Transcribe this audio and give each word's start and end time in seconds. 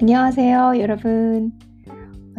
안녕하세요, 0.00 0.78
여러분. 0.78 1.52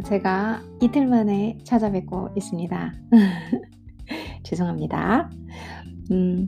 제가 0.05 0.61
이틀 0.82 1.07
만에 1.07 1.57
찾아뵙고 1.64 2.30
있습니다. 2.35 2.93
죄송합니다. 4.43 5.30
음, 6.12 6.48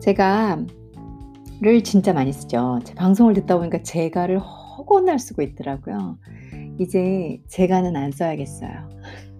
제가 0.00 0.64
를 1.60 1.82
진짜 1.84 2.12
많이 2.12 2.32
쓰죠. 2.32 2.80
제 2.84 2.94
방송을 2.94 3.34
듣다 3.34 3.56
보니까 3.58 3.82
제가를 3.82 4.38
허곤날 4.38 5.18
쓰고 5.18 5.42
있더라고요. 5.42 6.18
이제 6.78 7.40
제가는 7.48 7.94
안 7.96 8.10
써야겠어요. 8.10 8.88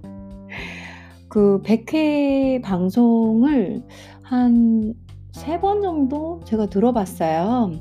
그 1.28 1.60
100회 1.62 2.62
방송을 2.62 3.82
한 4.22 4.94
세 5.34 5.58
번 5.60 5.82
정도 5.82 6.40
제가 6.44 6.66
들어봤어요. 6.66 7.72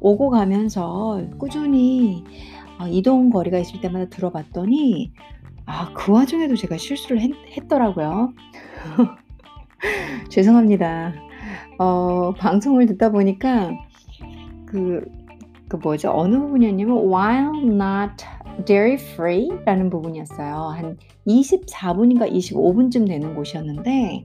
오고 0.00 0.30
가면서 0.30 1.20
꾸준히 1.38 2.24
어, 2.78 2.86
이동 2.88 3.30
거리가 3.30 3.58
있을 3.58 3.80
때마다 3.80 4.06
들어봤더니 4.06 5.12
아, 5.66 5.92
그 5.94 6.12
와중에도 6.12 6.56
제가 6.56 6.76
실수를 6.76 7.20
했, 7.20 7.68
더라고요 7.68 8.32
죄송합니다. 10.28 11.14
어, 11.78 12.32
방송을 12.34 12.86
듣다 12.86 13.10
보니까 13.10 13.70
그, 14.66 15.04
그 15.68 15.76
뭐죠? 15.76 16.12
어느 16.12 16.38
부분이었냐면 16.38 16.96
while 17.08 17.62
not 17.64 18.24
dairy 18.64 18.94
free 18.94 19.48
라는 19.64 19.90
부분이었어요. 19.90 20.54
한 20.54 20.96
24분인가 21.26 22.30
25분쯤 22.30 23.08
되는 23.08 23.34
곳이었는데 23.34 24.24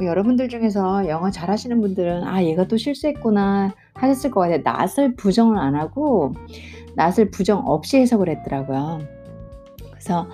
뭐 0.00 0.08
여러분들 0.08 0.48
중에서 0.48 1.08
영어 1.08 1.30
잘하시는 1.30 1.78
분들은 1.78 2.24
아 2.24 2.42
얘가 2.42 2.66
또 2.66 2.78
실수했구나 2.78 3.74
하셨을 3.92 4.30
것 4.30 4.40
같아요. 4.40 4.62
낯을 4.64 5.14
부정을 5.14 5.58
안 5.58 5.74
하고 5.74 6.32
낯을 6.96 7.30
부정 7.30 7.66
없이 7.66 7.98
해석을 7.98 8.30
했더라고요. 8.30 9.00
그래서 9.90 10.26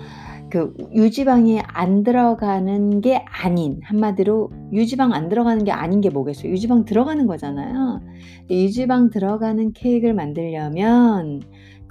그 0.49 0.73
유지방이 0.93 1.59
안 1.65 2.03
들어가는 2.03 3.01
게 3.01 3.25
아닌 3.27 3.81
한마디로 3.83 4.49
유지방 4.71 5.11
안 5.11 5.27
들어가는 5.27 5.65
게 5.65 5.71
아닌 5.71 5.99
게 5.99 6.09
뭐겠어요? 6.09 6.49
유지방 6.49 6.85
들어가는 6.85 7.27
거잖아요. 7.27 7.99
유지방 8.49 9.09
들어가는 9.09 9.73
케이크를 9.73 10.13
만들려면 10.13 11.41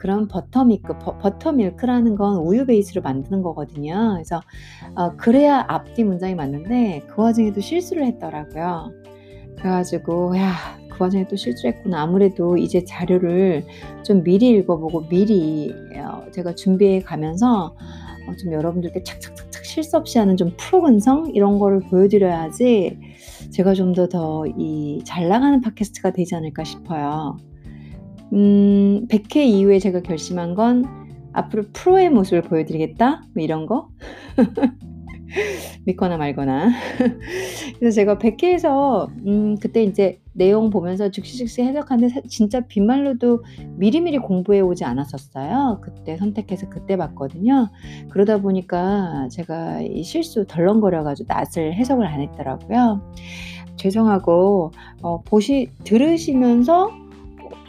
그런 0.06 0.28
버터밀크, 0.28 0.98
버, 1.00 1.18
터밀크라는 1.40 2.14
건 2.14 2.36
우유 2.38 2.64
베이스로 2.64 3.02
만드는 3.02 3.42
거거든요. 3.42 4.12
그래서 4.14 4.40
어, 4.94 5.16
그래야 5.16 5.64
앞뒤 5.66 6.04
문장이 6.04 6.36
맞는데 6.36 7.02
그 7.08 7.22
와중에도 7.22 7.60
실수를 7.60 8.04
했더라고요. 8.06 8.92
그래가지고 9.58 10.36
야 10.38 10.52
그 10.96 11.02
와중에 11.04 11.26
또 11.28 11.36
실수를 11.36 11.74
했구나. 11.74 12.00
아무래도 12.02 12.56
이제 12.56 12.82
자료를 12.84 13.66
좀 14.02 14.22
미리 14.22 14.48
읽어보고 14.50 15.08
미리 15.08 15.74
어, 15.96 16.30
제가 16.30 16.54
준비해 16.54 17.00
가면서 17.00 17.74
어, 18.28 18.36
좀 18.38 18.52
여러분들께 18.52 19.02
착착착착 19.02 19.64
실수 19.64 19.96
없이 19.98 20.18
하는 20.18 20.36
좀 20.38 20.52
프로근성 20.56 21.32
이런 21.34 21.58
거를 21.58 21.80
보여드려야지 21.80 22.98
제가 23.50 23.74
좀 23.74 23.92
더 23.92 24.08
더 24.08 24.46
이 24.56 25.02
잘 25.04 25.28
나가는 25.28 25.60
팟캐스트가 25.60 26.12
되지 26.12 26.34
않을까 26.36 26.64
싶어요. 26.64 27.36
음, 28.32 29.06
100회 29.08 29.36
이후에 29.44 29.78
제가 29.78 30.00
결심한 30.02 30.54
건 30.54 30.84
앞으로 31.32 31.64
프로의 31.72 32.10
모습을 32.10 32.42
보여드리겠다? 32.42 33.22
뭐 33.34 33.42
이런 33.42 33.66
거? 33.66 33.88
믿거나 35.84 36.16
말거나. 36.16 36.70
그래서 37.78 37.94
제가 37.94 38.18
100회에서, 38.18 39.08
음, 39.26 39.56
그때 39.60 39.82
이제 39.82 40.20
내용 40.32 40.70
보면서 40.70 41.10
즉시 41.10 41.36
즉시 41.36 41.62
해석하는데 41.62 42.22
진짜 42.28 42.60
빈말로도 42.60 43.44
미리미리 43.76 44.18
공부해 44.18 44.60
오지 44.60 44.84
않았었어요. 44.84 45.80
그때 45.82 46.16
선택해서 46.16 46.68
그때 46.68 46.96
봤거든요. 46.96 47.70
그러다 48.10 48.40
보니까 48.40 49.28
제가 49.30 49.80
이 49.82 50.02
실수 50.02 50.46
덜렁거려가지고 50.46 51.32
낯을 51.32 51.74
해석을 51.74 52.06
안 52.06 52.20
했더라고요. 52.20 53.12
죄송하고, 53.76 54.72
어, 55.02 55.20
보시, 55.22 55.68
들으시면서 55.84 57.05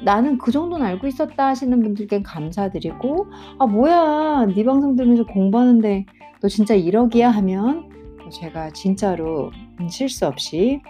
나는 0.04 0.38
그 0.38 0.52
정도는 0.52 0.86
알고 0.86 1.08
있었다 1.08 1.48
하시는 1.48 1.82
분들께 1.82 2.22
감사드리고 2.22 3.28
아 3.60 3.66
뭐야 3.66 4.46
네 4.54 4.64
방송 4.64 4.96
들으면서 4.96 5.26
공부하는데 5.26 6.06
너 6.42 6.48
진짜 6.48 6.76
1억이야 6.76 7.24
하면 7.24 7.90
제가 8.32 8.72
진짜로 8.72 9.52
실수 9.90 10.28
없이 10.28 10.82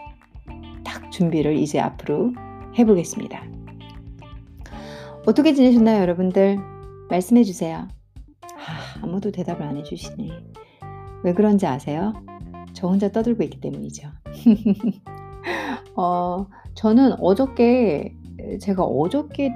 딱 0.84 1.12
준비를 1.12 1.58
이제 1.58 1.80
앞으로 1.80 2.34
해보겠습니다. 2.78 3.44
어떻게 5.26 5.54
지내셨나요 5.54 6.02
여러분들? 6.02 6.58
말씀해 7.10 7.44
주세요. 7.44 7.88
아, 8.44 9.04
아무도 9.04 9.32
대답을 9.32 9.64
안 9.64 9.78
해주시네. 9.78 10.30
왜 11.24 11.34
그런지 11.34 11.66
아세요? 11.66 12.14
저 12.74 12.88
혼자 12.88 13.12
떠들고 13.12 13.44
있기 13.44 13.60
때문이죠. 13.60 14.10
어, 15.96 16.48
저는 16.76 17.14
어저께 17.20 18.16
제가 18.60 18.84
어저께 18.84 19.54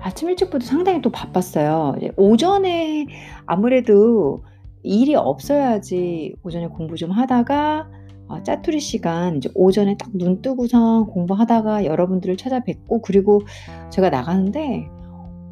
아침 0.00 0.30
일찍부터 0.30 0.64
상당히 0.64 1.02
또 1.02 1.10
바빴어요. 1.10 1.96
오전에 2.16 3.06
아무래도 3.46 4.42
일이 4.82 5.14
없어야지 5.14 6.34
오전에 6.42 6.68
공부 6.68 6.96
좀 6.96 7.10
하다가 7.10 7.88
어, 8.28 8.42
짜투리 8.42 8.80
시간 8.80 9.36
이제 9.36 9.48
오전에 9.54 9.96
딱 9.96 10.10
눈 10.14 10.40
뜨고선 10.42 11.06
공부하다가 11.06 11.84
여러분들을 11.84 12.36
찾아뵙고 12.36 13.02
그리고 13.02 13.42
제가 13.90 14.10
나가는데 14.10 14.88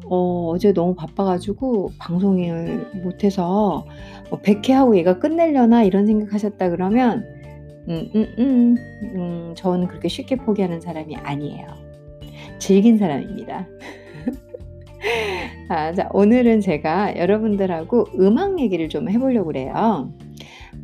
어, 0.07 0.49
어제 0.49 0.73
너무 0.73 0.95
바빠가지고 0.95 1.91
방송을 1.99 3.01
못해서 3.03 3.85
뭐 4.29 4.39
100회 4.41 4.71
하고 4.71 4.97
얘가 4.97 5.19
끝내려나 5.19 5.83
이런 5.83 6.05
생각하셨다 6.05 6.69
그러면 6.69 7.23
음, 7.87 8.09
음, 8.15 8.35
음, 8.39 8.75
음, 9.15 9.53
저는 9.55 9.87
그렇게 9.87 10.07
쉽게 10.07 10.35
포기하는 10.37 10.81
사람이 10.81 11.15
아니에요. 11.17 11.84
즐긴 12.59 12.97
사람입니다. 12.97 13.67
아, 15.69 15.93
자, 15.93 16.09
오늘은 16.13 16.61
제가 16.61 17.17
여러분들하고 17.17 18.05
음악 18.19 18.59
얘기를 18.59 18.89
좀 18.89 19.09
해보려고 19.09 19.47
그래요. 19.47 20.13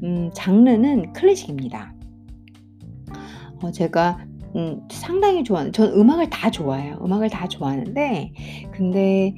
음, 0.04 0.30
장르는 0.34 1.14
클래식입니다. 1.14 1.94
어, 3.62 3.72
제가 3.72 4.26
음, 4.56 4.82
상당히 4.92 5.44
좋아하는, 5.44 5.72
전 5.72 5.94
음악을 5.94 6.30
다 6.30 6.52
좋아해요. 6.52 7.00
음악을 7.04 7.30
다 7.30 7.48
좋아하는데, 7.48 8.34
근데 8.72 9.34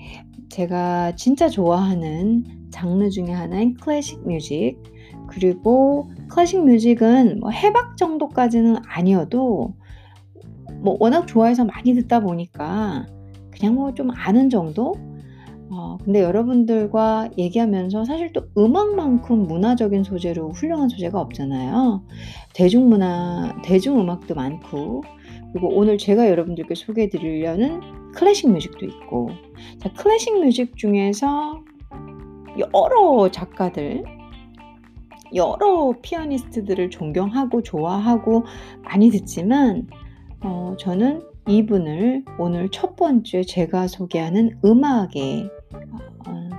제가 0.49 1.15
진짜 1.15 1.49
좋아하는 1.49 2.43
장르 2.71 3.09
중에 3.09 3.31
하나인 3.31 3.75
클래식 3.75 4.27
뮤직. 4.27 4.77
그리고 5.27 6.09
클래식 6.29 6.63
뮤직은 6.65 7.39
뭐 7.39 7.51
해박 7.51 7.97
정도까지는 7.97 8.77
아니어도 8.85 9.75
뭐 10.83 10.97
워낙 10.99 11.25
좋아해서 11.27 11.65
많이 11.65 11.93
듣다 11.95 12.19
보니까 12.19 13.05
그냥 13.51 13.75
뭐 13.75 13.91
좀 13.93 14.09
아는 14.11 14.49
정도? 14.49 14.93
어, 15.71 15.97
근데 16.03 16.21
여러분들과 16.21 17.29
얘기하면서 17.37 18.05
사실 18.05 18.31
또 18.33 18.43
음악만큼 18.57 19.47
문화적인 19.47 20.03
소재로 20.03 20.51
훌륭한 20.51 20.89
소재가 20.89 21.19
없잖아요. 21.19 22.03
대중문화, 22.53 23.61
대중음악도 23.63 24.35
많고, 24.35 25.03
그리고 25.51 25.69
오늘 25.69 25.97
제가 25.97 26.27
여러분들께 26.29 26.75
소개해 26.75 27.09
드리려는 27.09 27.79
클래식 28.13 28.51
뮤직도 28.51 28.85
있고, 28.85 29.29
자, 29.79 29.91
클래식 29.93 30.39
뮤직 30.39 30.77
중에서 30.77 31.63
여러 32.59 33.31
작가들, 33.31 34.03
여러 35.33 35.93
피아니스트들을 36.03 36.91
존경하고 36.91 37.63
좋아하고 37.63 38.43
많이 38.83 39.09
듣지만 39.09 39.87
어, 40.43 40.75
저는 40.77 41.23
이분을 41.47 42.25
오늘 42.37 42.69
첫 42.69 42.95
번째 42.95 43.43
제가 43.43 43.87
소개하는 43.87 44.59
음악의 44.63 45.49
어, 46.27 46.49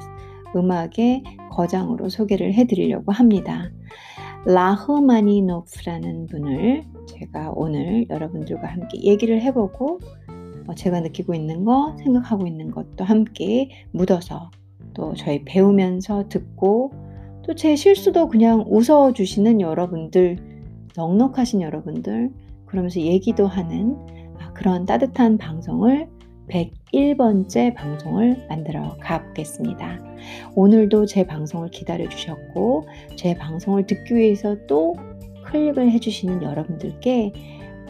음악의 0.57 1.23
거장으로 1.51 2.09
소개를 2.09 2.55
해드리려고 2.55 3.13
합니다. 3.13 3.71
라흐마니노프라는 4.47 6.27
분을 6.27 6.85
제가 7.07 7.53
오늘 7.55 8.07
여러분들과 8.09 8.69
함께 8.69 9.03
얘기를 9.03 9.41
해보고 9.43 10.01
어, 10.67 10.75
제가 10.75 11.01
느끼고 11.01 11.35
있는 11.35 11.65
것, 11.65 11.97
생각하고 11.99 12.47
있는 12.47 12.71
것도 12.71 13.05
함께 13.05 13.71
묻어서 13.93 14.51
또 14.95 15.15
저희 15.15 15.45
배우면서 15.45 16.29
듣고 16.29 16.93
또 17.47 17.55
제 17.55 17.77
실수도 17.77 18.29
그냥 18.29 18.65
웃어주시는 18.67 19.61
여러분들, 19.61 20.39
넉넉하신 20.97 21.61
여러분들, 21.61 22.31
그러면서 22.75 23.01
얘기도 23.01 23.47
하는 23.47 23.97
아, 24.41 24.53
그런 24.53 24.85
따뜻한 24.85 25.39
방송을 25.39 26.09
101번째 26.51 27.73
방송을 27.73 28.47
만들어 28.49 28.97
가보겠습니다. 29.01 30.01
오늘도 30.57 31.07
제 31.07 31.25
방송을 31.25 31.71
기다려 31.71 32.09
주셨고, 32.09 32.89
제 33.17 33.37
방송을 33.37 33.87
듣기 33.87 34.17
위해서 34.17 34.57
또 34.67 34.97
클릭을 35.45 35.93
해주시는 35.93 36.43
여러분들께 36.43 37.33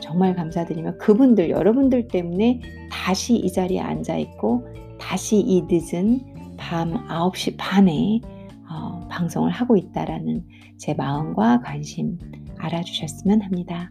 정말 0.00 0.36
감사드리며 0.36 0.98
그분들, 0.98 1.48
여러분들 1.48 2.08
때문에 2.08 2.60
다시 2.90 3.36
이 3.36 3.50
자리에 3.50 3.80
앉아 3.80 4.18
있고 4.18 4.66
다시 5.00 5.38
이 5.38 5.62
늦은 5.66 6.56
밤 6.58 6.92
9시 7.08 7.54
반에 7.56 8.20
어, 8.68 9.08
방송을 9.08 9.50
하고 9.50 9.78
있다라는 9.78 10.44
제 10.76 10.92
마음과 10.92 11.62
관심 11.62 12.18
알아주셨으면 12.58 13.40
합니다. 13.42 13.90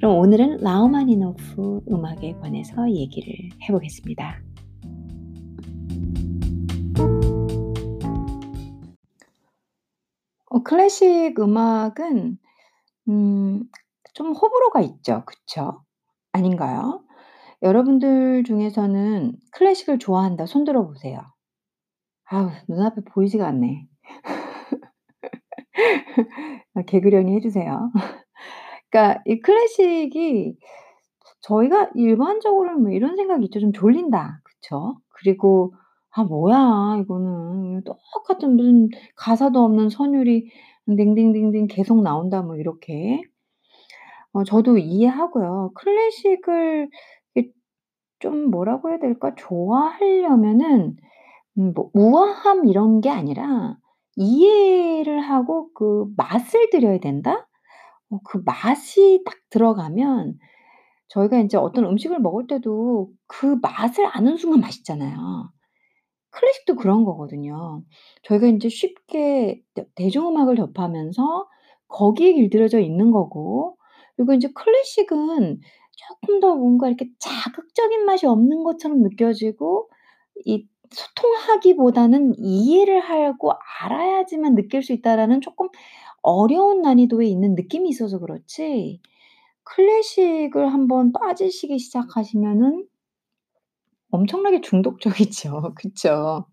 그럼 0.00 0.16
오늘은 0.16 0.56
라우마니노프 0.62 1.82
음악에 1.90 2.32
관해서 2.40 2.90
얘기를 2.90 3.34
해보겠습니다. 3.68 4.40
어, 10.46 10.62
클래식 10.62 11.38
음악은 11.38 12.38
음, 13.10 13.62
좀 14.14 14.32
호불호가 14.32 14.80
있죠. 14.80 15.22
그쵸? 15.26 15.84
아닌가요? 16.32 17.04
여러분들 17.60 18.44
중에서는 18.44 19.36
클래식을 19.52 19.98
좋아한다 19.98 20.46
손 20.46 20.64
들어 20.64 20.86
보세요. 20.86 21.20
아우 22.24 22.48
눈앞에 22.70 23.02
보이지가 23.02 23.46
않네. 23.48 23.86
아 26.74 26.82
개그련이 26.86 27.36
해 27.36 27.40
주세요. 27.40 27.90
그러니까 28.90 29.22
이 29.26 29.40
클래식이 29.40 30.56
저희가 31.42 31.90
일반적으로는 31.94 32.82
뭐 32.82 32.92
이런 32.92 33.16
생각이 33.16 33.44
있죠. 33.46 33.60
'좀 33.60 33.72
졸린다.' 33.72 34.40
그쵸? 34.44 34.98
그리고 35.10 35.74
'아 36.12 36.24
뭐야 36.24 36.98
이거는 37.02 37.84
똑같은 37.84 38.56
무슨 38.56 38.88
가사도 39.16 39.60
없는 39.64 39.90
선율이 39.90 40.50
딩딩딩딩 40.88 41.68
계속 41.68 42.02
나온다.' 42.02 42.42
뭐 42.42 42.56
이렇게. 42.56 43.22
어 44.32 44.44
저도 44.44 44.78
이해하고요. 44.78 45.72
클래식을 45.74 46.88
이 47.36 47.52
좀 48.20 48.50
뭐라고 48.50 48.90
해야 48.90 48.98
될까? 49.00 49.34
좋아하려면은 49.36 50.96
음 51.58 51.74
뭐 51.74 51.90
우아함 51.94 52.66
이런 52.68 53.00
게 53.02 53.10
아니라 53.10 53.76
이해를 54.16 55.20
하고 55.22 55.72
그 55.74 56.06
맛을 56.18 56.70
들여야 56.70 57.00
된다? 57.00 57.48
어 58.10 58.18
그 58.24 58.42
맛이 58.44 59.22
딱 59.24 59.36
들어가면 59.50 60.38
저희가 61.08 61.38
인제 61.38 61.58
어떤 61.58 61.84
음식을 61.86 62.20
먹을 62.20 62.46
때도 62.48 63.10
그 63.26 63.58
맛을 63.62 64.06
아는 64.06 64.36
순간 64.36 64.60
맛있잖아요. 64.60 65.52
클래식도 66.30 66.76
그런 66.76 67.04
거거든요. 67.04 67.84
저희가 68.24 68.46
인제 68.48 68.68
쉽게 68.70 69.62
대 69.74 69.86
대중음악을 69.96 70.56
접하면서 70.56 71.48
거기에 71.88 72.34
길들여져 72.34 72.80
있는 72.80 73.10
거고 73.12 73.76
그리고 74.16 74.34
인제 74.34 74.50
클래식은 74.54 75.60
쪼끔 76.08 76.40
더 76.40 76.56
뭔가 76.56 76.88
이렇게 76.88 77.08
자극적인 77.20 78.04
맛이 78.06 78.26
없는 78.26 78.64
것처럼 78.64 79.02
느껴지고 79.02 79.90
이 80.46 80.66
소통하기보다는 80.92 82.34
이해를 82.38 83.00
하고 83.00 83.52
알아야지만 83.82 84.54
느낄 84.56 84.82
수 84.82 84.92
있다라는 84.92 85.40
쪼끔 85.42 85.68
어려운 86.22 86.82
난이도에 86.82 87.26
있는 87.26 87.54
느낌이 87.54 87.88
있어서 87.90 88.18
그렇지 88.18 89.00
클래식을 89.64 90.72
한번 90.72 91.12
빠지시기 91.12 91.78
시작하시면은 91.78 92.86
엄청나게 94.10 94.60
중독적이죠. 94.60 95.74
그쵸? 95.76 96.46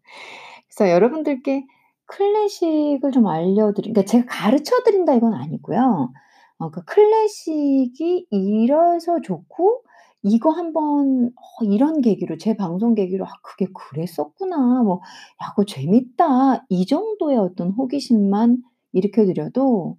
그래서 0.69 0.91
여러분들께 0.93 1.65
클래식을 2.05 3.11
좀 3.11 3.27
알려드리 3.27 3.91
그러니까 3.93 4.03
제가 4.05 4.25
가르쳐 4.29 4.81
드린다 4.83 5.13
이건 5.15 5.33
아니고요. 5.33 6.11
어 6.59 6.69
그 6.71 6.83
클래식이 6.85 8.27
이래서 8.31 9.21
좋고 9.21 9.83
이거 10.23 10.49
한번 10.51 11.27
어 11.35 11.63
이런 11.65 12.01
계기로 12.01 12.37
제 12.37 12.55
방송 12.57 12.95
계기로 12.95 13.25
'아 13.25 13.29
그게 13.43 13.67
그랬었구나.' 13.73 14.83
뭐 14.83 15.01
'야 15.43 15.49
그거 15.51 15.65
재밌다.' 15.65 16.65
이 16.69 16.85
정도의 16.87 17.37
어떤 17.37 17.71
호기심만 17.71 18.63
일으켜 18.97 19.25
드려도 19.25 19.97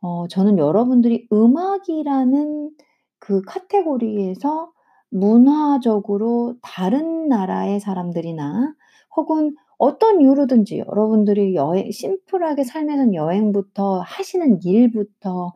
어 0.00 0.28
저는 0.28 0.58
여러분들이 0.58 1.28
음악이라는 1.32 2.70
그 3.18 3.42
카테고리에서 3.42 4.72
문화적으로 5.10 6.56
다른 6.62 7.28
나라의 7.28 7.80
사람들이나 7.80 8.74
혹은 9.16 9.54
어떤 9.78 10.20
이유로든지 10.20 10.78
여러분들이 10.78 11.54
여행 11.54 11.90
심플하게 11.90 12.64
삶에선 12.64 13.14
여행부터 13.14 14.00
하시는 14.00 14.60
일부터 14.64 15.52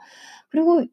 그리고 0.51 0.83
이 0.83 0.89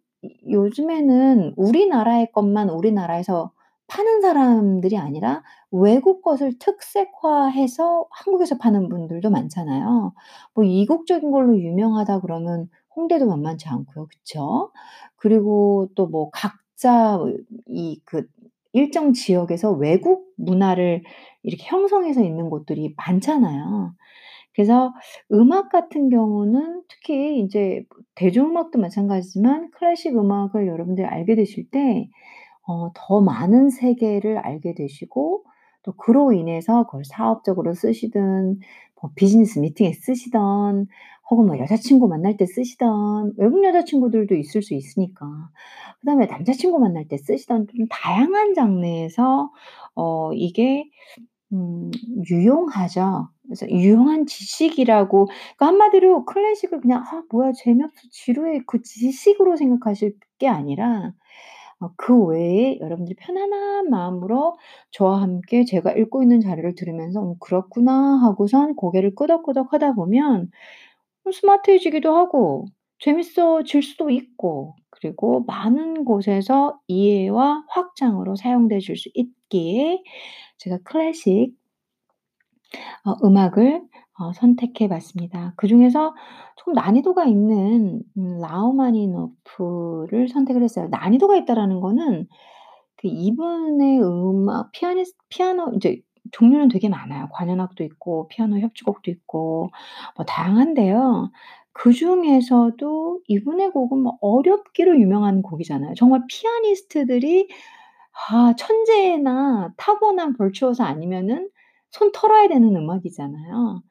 요즘에는 0.49 1.53
우리나라의 1.57 2.31
것만 2.31 2.69
우리나라에서 2.69 3.51
파는 3.87 4.21
사람들이 4.21 4.97
아니라 4.97 5.43
외국 5.71 6.21
것을 6.21 6.57
특색화해서 6.59 8.07
한국에서 8.11 8.57
파는 8.57 8.89
분들도 8.89 9.29
많잖아요. 9.29 10.13
뭐 10.55 10.63
이국적인 10.63 11.31
걸로 11.31 11.57
유명하다 11.59 12.21
그러면 12.21 12.69
홍대도 12.95 13.27
만만치 13.27 13.67
않고요. 13.69 14.07
그쵸? 14.07 14.71
그리고 15.17 15.89
또 15.95 16.07
뭐 16.07 16.29
각자 16.31 17.19
이 17.67 17.99
그 18.05 18.27
일정 18.75 19.13
지역에서 19.13 19.71
외국 19.71 20.33
문화를 20.37 21.03
이렇게 21.43 21.63
형성해서 21.67 22.23
있는 22.23 22.49
곳들이 22.49 22.93
많잖아요. 22.97 23.93
그래서 24.55 24.93
음악 25.31 25.69
같은 25.69 26.09
경우는 26.09 26.83
특히 26.89 27.37
인제 27.39 27.85
대중음악도 28.15 28.79
마찬가지지만 28.79 29.71
클래식 29.71 30.15
음악을 30.17 30.67
여러분들이 30.67 31.07
알게 31.07 31.35
되실 31.35 31.69
때 31.71 32.09
어 32.67 32.91
더 32.95 33.21
많은 33.21 33.69
세계를 33.69 34.37
알게 34.39 34.73
되시고 34.75 35.43
또 35.83 35.91
그로 35.93 36.31
인해서 36.33 36.85
그걸 36.85 37.03
사업적으로 37.05 37.73
쓰시든 37.73 38.59
뭐 39.01 39.11
비즈니스 39.15 39.59
미팅에 39.59 39.93
쓰시든 39.93 40.87
혹은 41.29 41.45
뭐 41.47 41.57
여자친구 41.59 42.07
만날 42.07 42.37
때 42.37 42.45
쓰시든 42.45 43.33
외국 43.37 43.63
여자친구들도 43.65 44.35
있을 44.35 44.61
수 44.61 44.73
있으니까. 44.75 45.25
그다음에 46.01 46.25
남자친구 46.27 46.79
만날 46.79 47.07
때 47.07 47.17
쓰시던 47.17 47.67
좀 47.75 47.87
다양한 47.89 48.53
장르에서 48.53 49.51
어 49.95 50.31
이게 50.33 50.85
음 51.53 51.91
유용하죠. 52.29 53.29
그래서 53.45 53.69
유용한 53.69 54.25
지식이라고 54.25 55.25
그러니까 55.27 55.65
한마디로 55.67 56.25
클래식을 56.25 56.81
그냥 56.81 57.03
'아 57.07 57.23
뭐야 57.31 57.51
재미없어. 57.53 57.95
지루해.' 58.11 58.61
그 58.67 58.81
지식으로 58.81 59.55
생각하실 59.57 60.15
게 60.39 60.47
아니라 60.47 61.13
어 61.83 61.91
그 61.97 62.17
외에 62.25 62.79
여러분들이 62.79 63.15
편안한 63.19 63.89
마음으로 63.89 64.57
저와 64.91 65.21
함께 65.21 65.65
제가 65.65 65.93
읽고 65.93 66.23
있는 66.23 66.39
자료를 66.41 66.75
들으면서 66.75 67.21
'음 67.23 67.35
그렇구나.' 67.39 68.21
하고선 68.23 68.75
고개를 68.75 69.15
끄덕끄덕 69.15 69.73
하다 69.73 69.93
보면 69.93 70.49
어 71.25 71.31
스마트해지기도 71.31 72.15
하고 72.15 72.65
재밌어질 72.99 73.83
수도 73.83 74.09
있고 74.11 74.75
그리고 74.91 75.43
많은 75.47 76.05
곳에서 76.05 76.79
이해와 76.87 77.65
확장으로 77.69 78.35
사용되실 78.37 78.95
수 78.97 79.09
있기에 79.15 80.03
제가 80.59 80.79
클래식 80.85 81.55
어 83.05 83.15
음악을 83.25 83.81
어 84.19 84.31
선택해 84.33 84.87
봤습니다. 84.87 85.53
그중에서 85.57 86.13
좀 86.57 86.73
난이도가 86.73 87.25
있는 87.25 88.01
음 88.17 88.37
라흐마니노프를 88.39 90.27
선택을 90.29 90.63
했어요. 90.63 90.87
난이도가 90.91 91.35
있다라는 91.37 91.79
거는 91.81 92.27
그 92.97 93.07
이분의 93.07 94.01
음악 94.03 94.71
피아니스 94.71 95.15
피아노 95.29 95.71
인제 95.73 96.01
종류는 96.31 96.69
되게 96.69 96.89
많아요. 96.89 97.27
관현악도 97.33 97.83
있고 97.85 98.27
피아노 98.29 98.59
협주곡도 98.59 99.11
있고 99.11 99.69
뭐 100.17 100.25
다양한데요. 100.25 101.31
그중에서도 101.73 103.21
이분의 103.27 103.71
곡은 103.71 103.99
뭐 103.99 104.17
어렵기로 104.21 104.99
유명한 104.99 105.41
곡이잖아요. 105.41 105.95
정말 105.95 106.21
피아니스트들이 106.29 107.47
아 108.29 108.53
천재나 108.57 109.73
타고난 109.77 110.33
버추어서 110.33 110.83
아니면은 110.83 111.49
손 111.91 112.11
털어야 112.13 112.47
되는 112.49 112.75
음악이잖아요. 112.75 113.81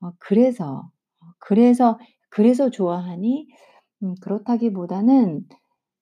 어 0.00 0.12
그래서 0.18 0.90
어 1.20 1.26
그래서 1.38 1.98
그래서 2.30 2.70
좋아하니 2.70 3.46
음 4.02 4.14
그렇다기보다는 4.22 5.46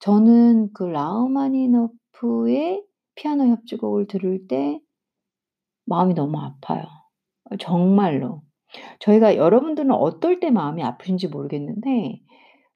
저는 0.00 0.72
그 0.74 0.84
라흐마니노프의 0.84 2.84
피아노 3.16 3.46
협주곡을 3.46 4.06
들을 4.08 4.46
때 4.48 4.80
마음이 5.86 6.14
너무 6.14 6.38
아파요. 6.40 6.84
어 7.50 7.56
정말로. 7.58 8.42
저희가 9.00 9.36
여러분들은 9.36 9.92
어떨 9.92 10.40
때 10.40 10.50
마음이 10.50 10.82
아프신지 10.82 11.28
모르겠는데 11.28 12.20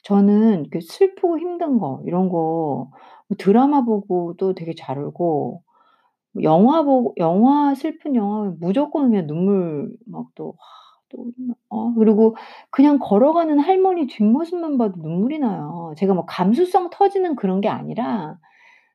저는 0.04 0.66
그 0.70 0.80
슬프고 0.80 1.38
힘든 1.38 1.78
거 1.78 2.02
이런 2.06 2.28
거뭐 2.28 2.90
드라마 3.38 3.84
보고도 3.84 4.54
되게 4.54 4.74
잘 4.76 4.98
울고 4.98 5.62
뭐 6.32 6.42
영화 6.44 6.82
보고 6.82 7.14
영화 7.18 7.74
슬픈 7.74 8.14
영화 8.16 8.52
무조건 8.60 9.10
그냥 9.10 9.26
눈물 9.26 9.92
막또또 10.06 10.56
어 11.70 11.94
그리고 11.94 12.36
그냥 12.70 12.98
걸어가는 12.98 13.58
할머니 13.60 14.06
뒷모습만 14.06 14.78
봐도 14.78 14.94
눈물이 15.00 15.38
나요. 15.38 15.94
제가 15.96 16.14
뭐 16.14 16.24
감수성 16.26 16.90
터지는 16.90 17.36
그런 17.36 17.60
게 17.60 17.68
아니라 17.68 18.38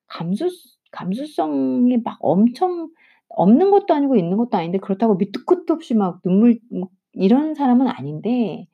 감수 0.08 0.50
감수성이 0.92 1.98
막 2.04 2.18
엄청 2.22 2.90
없는 3.30 3.72
것도 3.72 3.94
아니고 3.96 4.16
있는 4.18 4.38
것도 4.38 4.58
아닌데 4.58 4.78
그렇다고 4.80 5.16
밑도 5.16 5.46
끝도 5.46 5.74
없이 5.76 5.96
막 5.96 6.22
눈물 6.24 6.60
뭐 6.72 6.90
이런 7.14 7.56
사람은 7.56 7.88
아닌데 7.88 8.68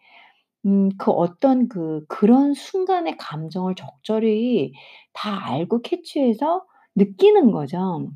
음 0.66 0.90
그 0.98 1.12
어떤 1.12 1.70
그 1.70 2.06
그런 2.10 2.54
순간의 2.54 3.18
감정을 3.18 3.76
적절히 3.76 4.74
다 5.14 5.48
알고 5.50 5.82
캐치해서 5.82 6.66
느끼는 6.96 7.52
거죠. 7.52 8.12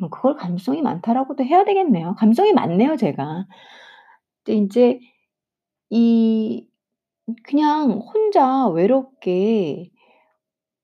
뭐 0.00 0.10
그걸 0.10 0.36
감성이 0.36 0.82
많다라고도 0.82 1.44
해야 1.44 1.64
되겠네요. 1.64 2.14
감성이 2.18 2.52
많네요 2.52 2.96
제가. 2.96 3.46
근데 4.44 4.56
인제 4.58 5.00
이 5.90 6.68
그냥 7.44 7.92
혼자 7.92 8.68
외롭게 8.68 9.90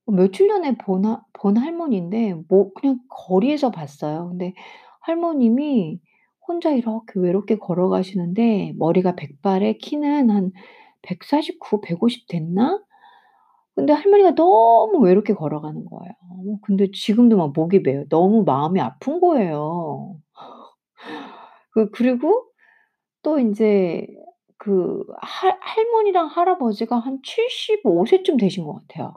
며칠 0.07 0.49
전에 0.49 0.77
본 0.77 1.05
하 1.07 1.23
본 1.33 1.57
할머니인데 1.57 2.35
뭐 2.49 2.73
그냥 2.75 2.99
거리에서 3.09 3.71
봤어요. 3.71 4.29
근데 4.29 4.53
할머님이 5.01 5.99
혼자 6.47 6.71
이렇게 6.71 7.19
외롭게 7.19 7.57
걸어가시는데 7.59 8.75
머리가 8.77 9.15
백발에 9.17 9.75
키는 9.79 10.29
한 10.31 10.53
149, 11.03 11.81
150 11.81 12.27
됐나? 12.29 12.83
근데 13.77 13.93
할머니가 13.95 14.35
너무 14.37 14.99
외롭게 15.01 15.35
걸어가는 15.35 15.85
거예요. 15.87 16.13
어 16.31 16.59
근데 16.63 16.91
지금도 16.93 17.37
막 17.39 17.53
목이 17.55 17.81
메요. 17.81 18.05
너무 18.11 18.45
마음이 18.45 18.81
아픈 18.81 19.21
거예요. 19.21 20.17
그 21.73 21.91
그리고 21.91 22.45
또 23.23 23.39
인제 23.39 24.07
그 24.59 25.05
할 25.23 25.57
할머니랑 25.61 26.27
할아버지가 26.29 26.99
한 26.99 27.21
75 27.25 28.07
세쯤 28.07 28.37
되신 28.37 28.65
것 28.65 28.75
같아요. 28.89 29.15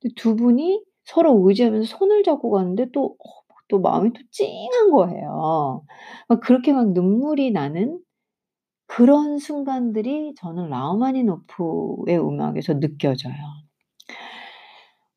근데 0.00 0.14
두 0.16 0.36
분이 0.36 0.84
서로 1.04 1.40
의지하면서 1.48 1.86
손을 1.98 2.24
잡고 2.24 2.50
가는데 2.52 2.90
또어또 2.92 3.80
마음이 3.82 4.12
또 4.14 4.20
찡한 4.32 4.90
거예요. 4.92 5.84
막 6.28 6.40
그렇게 6.42 6.72
막 6.72 6.92
눈물이 6.92 7.52
나는 7.52 8.00
그런 8.86 9.38
순간들이 9.38 10.34
저는 10.38 10.68
라흐마니노프의 10.70 12.18
음악에서 12.20 12.80
느껴져요. 12.80 13.34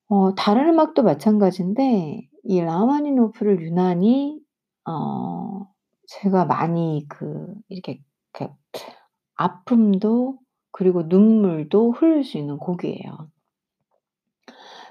어 0.08 0.36
다른 0.36 0.70
음악도 0.70 1.03
마찬가지인데 1.03 2.29
이 2.44 2.62
라흐마니노프를 2.62 3.62
유난히 3.62 4.39
어 4.88 5.67
제가 6.08 6.46
많이 6.46 7.05
그 7.10 7.48
이렇게 7.70 8.00
이렇게 8.44 8.54
아픔도 9.36 10.39
그리고 10.72 11.04
눈물도 11.04 11.92
흘릴 11.92 12.24
수 12.24 12.38
있는 12.38 12.58
곡이에요. 12.58 13.30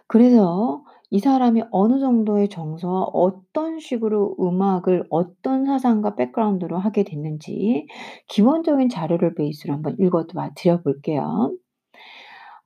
그래서 0.06 0.84
이 1.10 1.18
사람이 1.20 1.62
어느 1.70 2.00
정도의 2.00 2.48
정서와 2.48 3.02
어떤 3.12 3.78
식으로 3.78 4.36
음악을 4.40 5.06
어떤 5.10 5.66
사상과 5.66 6.16
백그라운드로 6.16 6.78
하게 6.78 7.04
됐는지 7.04 7.86
기본적인 8.28 8.88
자료를 8.88 9.34
베이스로 9.34 9.74
한번 9.74 9.96
읽어 9.98 10.26
봐 10.26 10.50
드려 10.54 10.82
볼게요. 10.82 11.52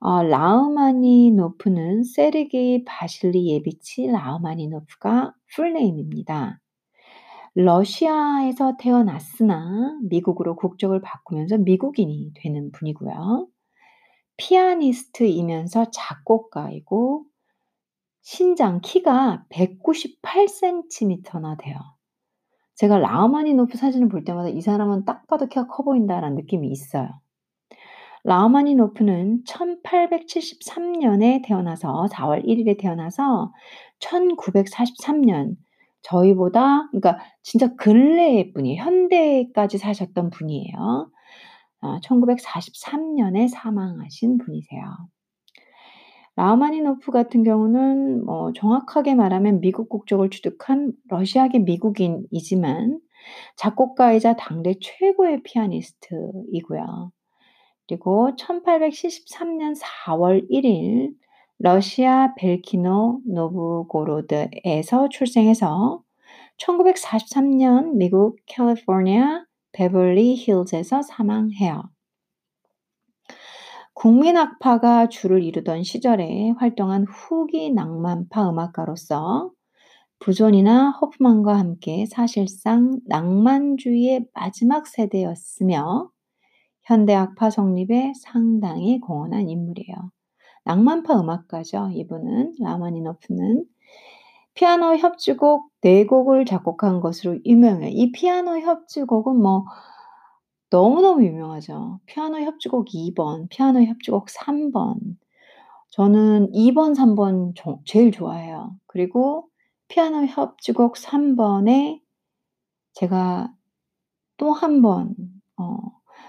어 0.00 0.22
라흐마니노프는 0.22 2.04
세르게이 2.04 2.84
바실리 2.84 3.48
예비치 3.48 4.06
라흐마니노프가 4.06 5.34
풀네임입니다. 5.54 6.60
러시아에서 7.54 8.76
태어났으나 8.78 9.98
미국으로 10.02 10.56
국적을 10.56 11.00
바꾸면서 11.00 11.58
미국인이 11.58 12.32
되는 12.34 12.70
분이고요. 12.72 13.48
피아니스트이면서 14.36 15.90
작곡가이고 15.90 17.24
신장 18.22 18.80
키가 18.80 19.44
198 19.48 20.48
센티미터나 20.48 21.56
돼요. 21.56 21.76
제가 22.74 22.98
라흐마니노프 22.98 23.76
사진을 23.76 24.08
볼 24.08 24.24
때마다 24.24 24.48
'이 24.48 24.60
사람은 24.60 25.04
딱 25.04 25.26
봐도 25.26 25.46
키가 25.46 25.66
커 25.66 25.82
보인다.'라는 25.82 26.36
느낌이 26.36 26.68
있어요. 26.68 27.08
라흐마니노프는 28.24 29.44
1873 29.46 30.92
년에 30.92 31.42
태어나서 31.44 32.06
4월 32.12 32.42
1 32.44 32.60
일에 32.60 32.76
태어나서 32.76 33.52
1943년 34.00 35.56
저희보다 36.02 36.88
그러니까 36.90 37.18
진짜 37.42 37.74
근래의 37.76 38.52
분이에요. 38.52 38.82
현대까지 38.82 39.78
사셨던 39.78 40.30
분이에요. 40.30 41.10
어1943 41.82 43.14
년에 43.14 43.48
사망하신 43.48 44.38
분이세요. 44.38 44.82
라흐마니노프 46.36 47.10
같은 47.10 47.42
경우는 47.42 48.24
뭐 48.24 48.52
정확하게 48.52 49.16
말하면 49.16 49.60
미국 49.60 49.88
국적을 49.88 50.30
취득한 50.30 50.92
러시아계 51.08 51.58
미국인이지만 51.60 53.00
작곡가이자 53.56 54.36
당대 54.36 54.74
최고의 54.80 55.42
피아니스트이고요. 55.42 57.10
그리고 57.88 58.30
1873년 58.36 59.76
4월 59.80 60.48
1일 60.50 61.14
러시아 61.58 62.34
벨키노 62.36 63.22
노브고로드에서 63.26 65.08
출생해서 65.08 66.02
1943년 66.58 67.96
미국 67.96 68.38
캘리포니아 68.46 69.44
베벌리 69.72 70.36
힐즈에서 70.36 71.02
사망해요. 71.02 71.82
국민악파가 73.94 75.08
주를 75.08 75.42
이루던 75.42 75.82
시절에 75.82 76.50
활동한 76.58 77.04
후기 77.08 77.70
낭만파 77.72 78.50
음악가로서 78.50 79.50
부존이나 80.20 80.90
호프만과 80.90 81.58
함께 81.58 82.06
사실상 82.06 83.00
낭만주의의 83.06 84.26
마지막 84.32 84.86
세대였으며 84.86 86.08
현대악파 86.84 87.50
성립에 87.50 88.12
상당히 88.14 89.00
공헌한 89.00 89.48
인물이에요. 89.48 90.12
낭만파 90.68 91.18
음악가죠. 91.20 91.90
이분은 91.94 92.56
라마니노프는 92.60 93.64
피아노 94.52 94.96
협주곡 94.96 95.70
4곡을 95.82 96.46
작곡한 96.46 97.00
것으로 97.00 97.38
유명해요. 97.46 97.90
이 97.90 98.12
피아노 98.12 98.58
협주곡은 98.58 99.40
뭐 99.40 99.64
너무너무 100.70 101.24
유명하죠. 101.24 102.00
피아노 102.06 102.40
협주곡 102.40 102.88
2번, 102.88 103.48
피아노 103.48 103.82
협주곡 103.82 104.26
3번. 104.26 104.96
저는 105.90 106.52
2번, 106.52 106.94
3번 106.94 107.54
조 107.54 107.80
제일 107.86 108.12
좋아해요. 108.12 108.76
그리고 108.86 109.48
피아노 109.88 110.26
협주곡 110.26 110.96
3번에 110.96 112.00
제가 112.92 113.52
또 114.38 114.52
한 114.52 114.82
번 114.82 115.14
어 115.56 115.78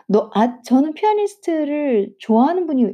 너 0.08 0.32
아 0.34 0.62
저는 0.64 0.94
피아니스트를 0.94 2.16
좋아하는 2.20 2.68
분이 2.68 2.94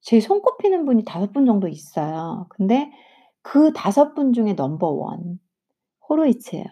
제 0.00 0.20
손꼽히는 0.20 0.84
분이 0.86 1.04
5 1.04 1.32
분 1.32 1.46
정도 1.46 1.68
있어요. 1.68 2.46
근데 2.50 2.90
그 3.42 3.72
5 3.72 4.14
분 4.14 4.32
중에 4.32 4.54
넘버 4.54 5.16
1 5.20 5.38
호로이츠예요. 6.08 6.66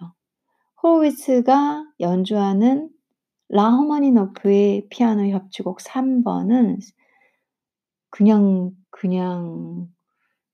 호로이츠가 0.83 1.85
연주하는 2.01 2.91
라흐마니노프의 3.49 4.89
피아노 4.91 5.27
협주곡 5.29 5.81
3 5.81 6.25
번은 6.25 6.79
그냥, 8.11 8.73
그냥 8.91 9.89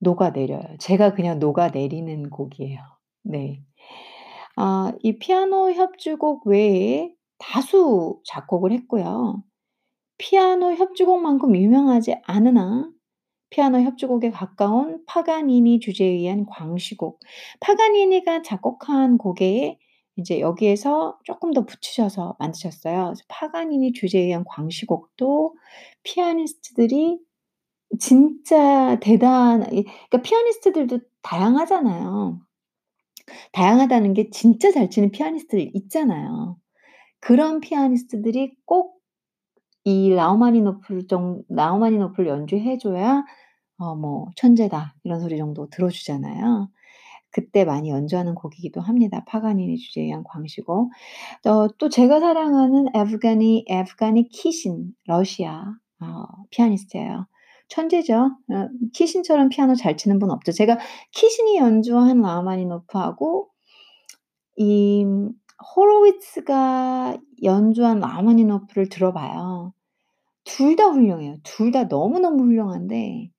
녹아내려요. 0.00 0.76
제가 0.78 1.14
그냥 1.14 1.38
녹아내리는 1.38 2.30
곡이에요. 2.30 2.80
네. 3.24 3.62
아 4.56 4.92
이 5.02 5.18
피아노 5.18 5.72
협주곡 5.72 6.46
외에 6.46 7.14
다수 7.38 8.20
작곡을 8.24 8.72
했고요. 8.72 9.42
피아노 10.22 10.72
협주곡만큼 10.74 11.56
유명하지 11.56 12.14
않으나 12.22 12.88
피아노 13.50 13.80
협주곡에 13.80 14.30
가까운 14.30 15.04
파가니니 15.04 15.80
주제에 15.80 16.06
의한 16.06 16.46
광시곡. 16.46 17.18
파가니니가 17.58 18.42
작곡한 18.42 19.18
곡에 19.18 19.80
이제 20.14 20.38
여기에서 20.38 21.18
쪼끔 21.24 21.52
더 21.52 21.66
붙이셔서 21.66 22.36
만드셨어요. 22.38 23.14
파가니니 23.26 23.94
주제에 23.94 24.22
의한 24.22 24.44
광시곡도 24.44 25.56
피아니스트들이 26.04 27.18
진짜 27.98 29.00
대단 29.00 29.62
이 29.74 29.82
그러니까 29.82 30.22
피아니스트들도 30.22 31.00
다양하잖아요. 31.22 32.38
다양하다는 33.50 34.14
게 34.14 34.30
진짜 34.30 34.70
잘 34.70 34.88
치는 34.88 35.10
피아니스트들 35.10 35.72
있잖아요. 35.74 36.56
그런 37.18 37.60
피아니스트들이 37.60 38.54
꼭 38.64 39.01
이 39.84 40.10
라흐마니노프를 40.10 41.06
정 41.08 41.42
라흐마니노프를 41.50 42.28
연주해 42.30 42.78
줘야 42.78 43.24
어 43.78 43.94
뭐 43.96 44.28
'천재다.' 44.36 44.94
이런 45.04 45.20
소리 45.20 45.38
정도 45.38 45.68
들어 45.70 45.88
주잖아요. 45.90 46.68
그때 47.30 47.64
많이 47.64 47.90
연주하는 47.90 48.34
곡이기도 48.34 48.80
합니다. 48.80 49.24
파가니니 49.26 49.78
주제에 49.78 50.04
의한 50.04 50.24
광시곡. 50.24 50.90
어또 51.46 51.88
제가 51.90 52.20
사랑하는 52.20 52.88
에브가니 52.94 53.66
에브가니 53.68 54.28
키신 54.30 54.92
러시아 55.06 55.64
어 56.00 56.24
피아니스트예요. 56.50 57.26
천재죠. 57.68 58.14
어 58.52 58.68
키신처럼 58.94 59.48
피아노 59.50 59.74
잘 59.76 59.96
치는 59.96 60.18
분 60.18 60.30
없죠. 60.30 60.52
제가 60.52 60.78
키신이 61.12 61.56
연주한 61.58 62.20
라흐마니노프하고 62.20 63.48
이 64.56 65.04
호로위츠가 65.62 67.16
연주한 67.42 68.00
라흐마니노프를 68.00 68.88
들어봐요. 68.88 69.72
둘 70.44 70.76
다 70.76 70.86
훌륭해요. 70.88 71.38
둘 71.44 71.70
다 71.72 71.84
너무너무 71.84 72.44
훌륭한데 72.44 73.30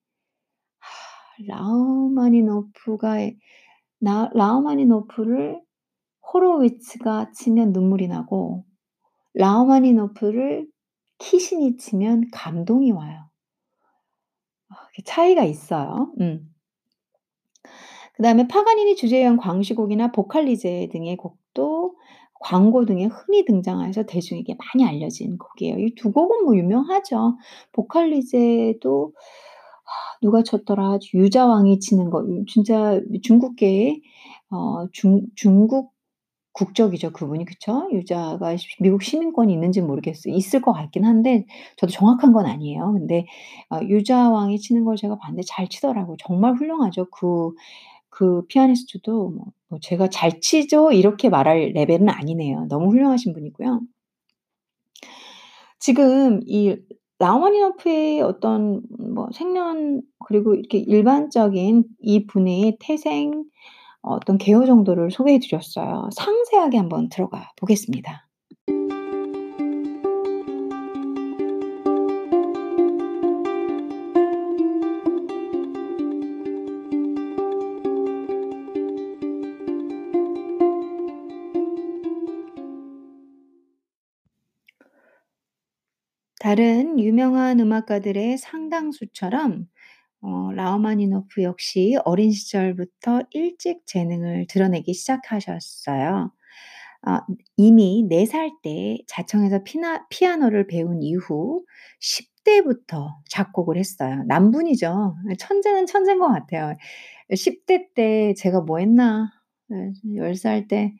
라흐마니노프가 1.46 3.16
나 4.00 4.30
라흐마니노프를 4.34 5.60
호로위츠가 6.32 7.32
치면 7.32 7.72
눈물이 7.72 8.08
나고 8.08 8.64
라흐마니노프를 9.34 10.68
키신이 11.18 11.76
치면 11.76 12.30
감동이 12.32 12.92
와요. 12.92 13.28
아그 14.68 15.02
차이가 15.04 15.44
있어요. 15.44 16.12
음. 16.20 16.50
그 18.14 18.22
다음에 18.22 18.46
파가니니 18.46 18.94
주제연 18.96 19.36
광시곡이나 19.36 20.12
보칼리제 20.12 20.88
등의 20.92 21.16
곡도 21.16 21.96
광고 22.44 22.84
등에 22.86 23.06
흔히 23.06 23.44
등장해서 23.46 24.04
대중에게 24.04 24.56
많이 24.58 24.86
알려진 24.88 25.38
곡이에요. 25.38 25.78
이 25.78 25.94
두 25.96 26.12
곡은 26.12 26.44
뭐 26.44 26.56
유명하죠. 26.56 27.36
보칼리제도 27.72 29.12
누가 30.22 30.42
쳤더라? 30.42 30.98
유자왕이 31.14 31.80
치는 31.80 32.10
거 32.10 32.24
진짜 32.48 33.00
중국계의 33.22 34.00
어 34.50 34.86
중 34.92 35.22
중국 35.34 35.92
국적이죠 36.54 37.12
그분이. 37.12 37.44
그쵸? 37.46 37.88
유자가 37.92 38.56
미국 38.80 39.02
시민권이 39.02 39.52
있는지는 39.54 39.88
모르겠어요. 39.88 40.34
있을 40.34 40.62
것 40.62 40.72
같긴 40.72 41.04
한데 41.04 41.46
저도 41.78 41.92
정확한 41.92 42.32
건 42.32 42.46
아니에요. 42.46 42.92
근데 42.94 43.26
어 43.70 43.80
유자왕이 43.82 44.58
치는 44.60 44.84
걸 44.84 44.96
제가 44.96 45.16
봤는데 45.18 45.44
잘 45.48 45.68
치더라고요. 45.68 46.16
정말 46.20 46.54
훌륭하죠. 46.56 47.06
그그 48.10 48.46
피아니스트도 48.48 49.30
뭐뭐 49.30 49.46
제가 49.82 50.08
"잘 50.08 50.40
치죠." 50.40 50.92
이렇게 50.92 51.28
말할 51.28 51.72
레벨은 51.74 52.08
아니네요. 52.08 52.66
너무 52.68 52.90
훌륭하신 52.90 53.32
분이고요. 53.34 53.80
지금 55.78 56.40
이 56.46 56.76
라흐마니노프의 57.18 58.22
어떤 58.22 58.82
뭐 59.14 59.28
생년 59.32 60.02
그리고 60.26 60.54
이렇게 60.54 60.78
일반적인 60.78 61.84
이 62.00 62.26
분의 62.26 62.78
태생 62.80 63.44
어떤 64.02 64.38
개요 64.38 64.66
정도를 64.66 65.10
소개해 65.10 65.40
드렸어요. 65.40 66.08
상세하게 66.16 66.78
한번 66.78 67.08
들어가 67.10 67.50
보겠습니다. 67.56 68.23
다른 86.54 87.00
유명한 87.00 87.58
음악가들의 87.58 88.38
상당수처럼 88.38 89.66
어 90.22 90.52
라흐마니노프 90.52 91.42
역시 91.42 91.96
어린 92.04 92.30
시절부터 92.30 93.22
일찍 93.32 93.84
재능을 93.86 94.46
드러내기 94.48 94.94
시작하셨어요. 94.94 96.30
아 97.02 97.20
이미 97.56 98.06
4 98.08 98.24
살 98.26 98.52
때 98.62 98.98
자청에서 99.08 99.64
피나 99.64 100.06
피아노를 100.10 100.68
배운 100.68 101.02
이후 101.02 101.64
10 101.98 102.28
대부터 102.44 103.20
작곡을 103.30 103.76
했어요. 103.76 104.22
남분이죠. 104.28 105.16
천재는 105.40 105.86
천재인 105.86 106.20
것 106.20 106.28
같아요. 106.28 106.76
10대 107.32 107.88
때 107.96 108.34
제가 108.36 108.60
뭐 108.60 108.78
했나? 108.78 109.32
예 109.72 109.92
10살 110.20 110.68
때 110.68 110.94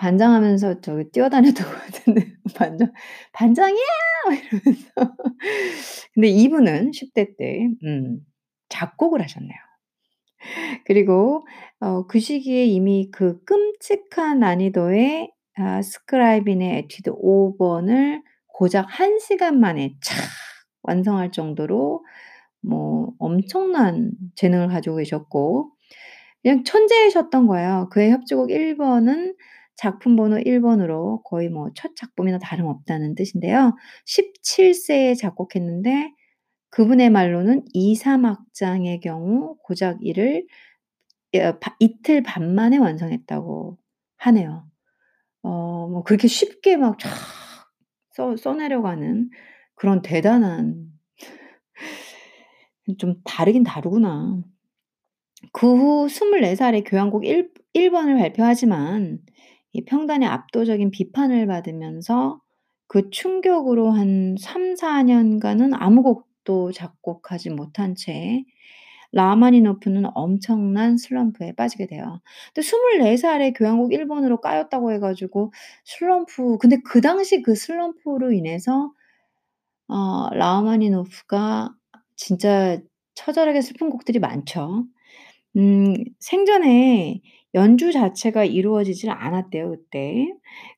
반장하면서 0.00 0.80
저기 0.80 1.10
뛰어다녔던 1.12 1.66
것 1.66 1.72
같은데 1.84 2.34
반장 2.56 2.92
"반장이야!" 3.32 3.84
막 4.28 4.34
이러면서. 4.34 5.16
근데 6.14 6.28
이분은 6.28 6.92
10대 6.92 7.36
때 7.38 7.68
음 7.84 8.20
작곡을 8.70 9.22
하셨네요. 9.22 9.58
그리고 10.86 11.46
어 11.80 12.04
그 12.08 12.18
시기에 12.20 12.64
이미 12.66 13.10
그 13.12 13.42
끔찍한 13.44 14.40
난이도의 14.40 15.32
아 15.56 15.82
스크라이빈의 15.82 16.78
에튜드 16.78 17.10
5 17.14 17.56
번을 17.58 18.22
고작 18.46 18.86
1 19.00 19.18
시간 19.20 19.60
만에 19.60 19.94
착 20.02 20.16
완성할 20.82 21.32
정도로 21.32 22.04
뭐 22.62 23.12
엄청난 23.18 24.12
재능을 24.36 24.68
가지고 24.68 24.96
계셨고 24.96 25.72
그냥 26.42 26.64
천재이셨던 26.64 27.46
거예요. 27.48 27.88
그의 27.92 28.12
협주곡 28.12 28.50
1 28.50 28.76
번은 28.78 29.34
작품 29.80 30.16
번호 30.16 30.38
1 30.40 30.60
번으로 30.62 31.22
거의 31.24 31.48
뭐 31.48 31.70
첫 31.74 31.96
작품이나 31.96 32.38
다름없다는 32.38 33.14
뜻인데요. 33.14 33.76
17 34.06 34.74
세에 34.74 35.14
작곡했는데 35.14 36.12
그분의 36.70 37.10
말로는 37.10 37.64
2-3 37.74 38.24
악장의 38.26 39.00
경우 39.00 39.56
고작 39.64 39.98
이를 40.02 40.46
예바 41.34 41.76
이틀 41.80 42.22
반 42.24 42.54
만에 42.54 42.78
완성했다고 42.78 43.78
하네요. 44.18 44.66
어 45.42 45.88
뭐 45.90 46.02
그렇게 46.04 46.28
쉽게 46.28 46.76
막촥써 46.76 48.36
써내려가는 48.38 49.30
그런 49.74 50.02
대단한 50.02 50.90
좀 52.98 53.14
다르긴 53.24 53.62
다르구나. 53.64 54.42
그 55.52 55.66
후 55.66 56.08
24 56.08 56.54
살에 56.56 56.82
교향곡 56.82 57.24
1 57.24 57.50
1 57.72 57.90
번을 57.92 58.18
발표하지만 58.18 59.20
이 59.72 59.84
평단의 59.84 60.28
압도적인 60.28 60.90
비판을 60.90 61.46
받으면서 61.46 62.40
그 62.88 63.10
충격으로 63.10 63.90
한 63.92 64.36
3-4 64.40 65.02
년간은 65.04 65.74
아무 65.74 66.02
곡도 66.02 66.72
작곡하지 66.72 67.50
못한 67.50 67.94
채 67.94 68.44
라흐마니노프는 69.12 70.04
엄청난 70.14 70.96
슬럼프에 70.98 71.52
빠지게 71.56 71.86
돼요. 71.88 72.20
근데 72.54 72.62
24 72.66 73.16
살에 73.18 73.52
교향곡 73.52 73.92
1 73.92 74.08
번으로 74.08 74.40
까였다고 74.40 74.92
해 74.92 74.98
가지고 75.00 75.52
슬럼프 75.84 76.58
근데 76.58 76.78
그 76.84 77.00
당시 77.02 77.42
그 77.42 77.54
슬럼프로 77.56 78.32
인해서 78.32 78.92
어 79.88 80.30
라흐마니노프가 80.34 81.70
진짜 82.16 82.80
처절하게 83.16 83.62
슬픈 83.62 83.90
곡들이 83.90 84.18
많죠. 84.20 84.86
음 85.58 85.94
생전에 86.20 87.20
연주 87.54 87.92
자체가 87.92 88.44
이루어지질 88.44 89.10
않았대요 89.10 89.70
그때. 89.70 90.28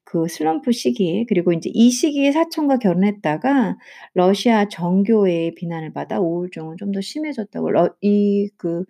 그 0.04 0.26
슬럼프 0.28 0.72
시기에. 0.72 1.24
그리고 1.28 1.52
인제 1.52 1.70
이 1.74 1.90
시기에 1.90 2.32
사촌과 2.32 2.78
결혼했다가 2.78 3.76
러시아 4.14 4.68
정교회의 4.68 5.54
비난을 5.54 5.92
받아 5.92 6.20
우울증은 6.20 6.76
좀 6.78 6.92
더 6.92 7.00
심해졌다고 7.00 7.70
러 7.70 7.88
이 8.02 8.48
그 8.58 8.85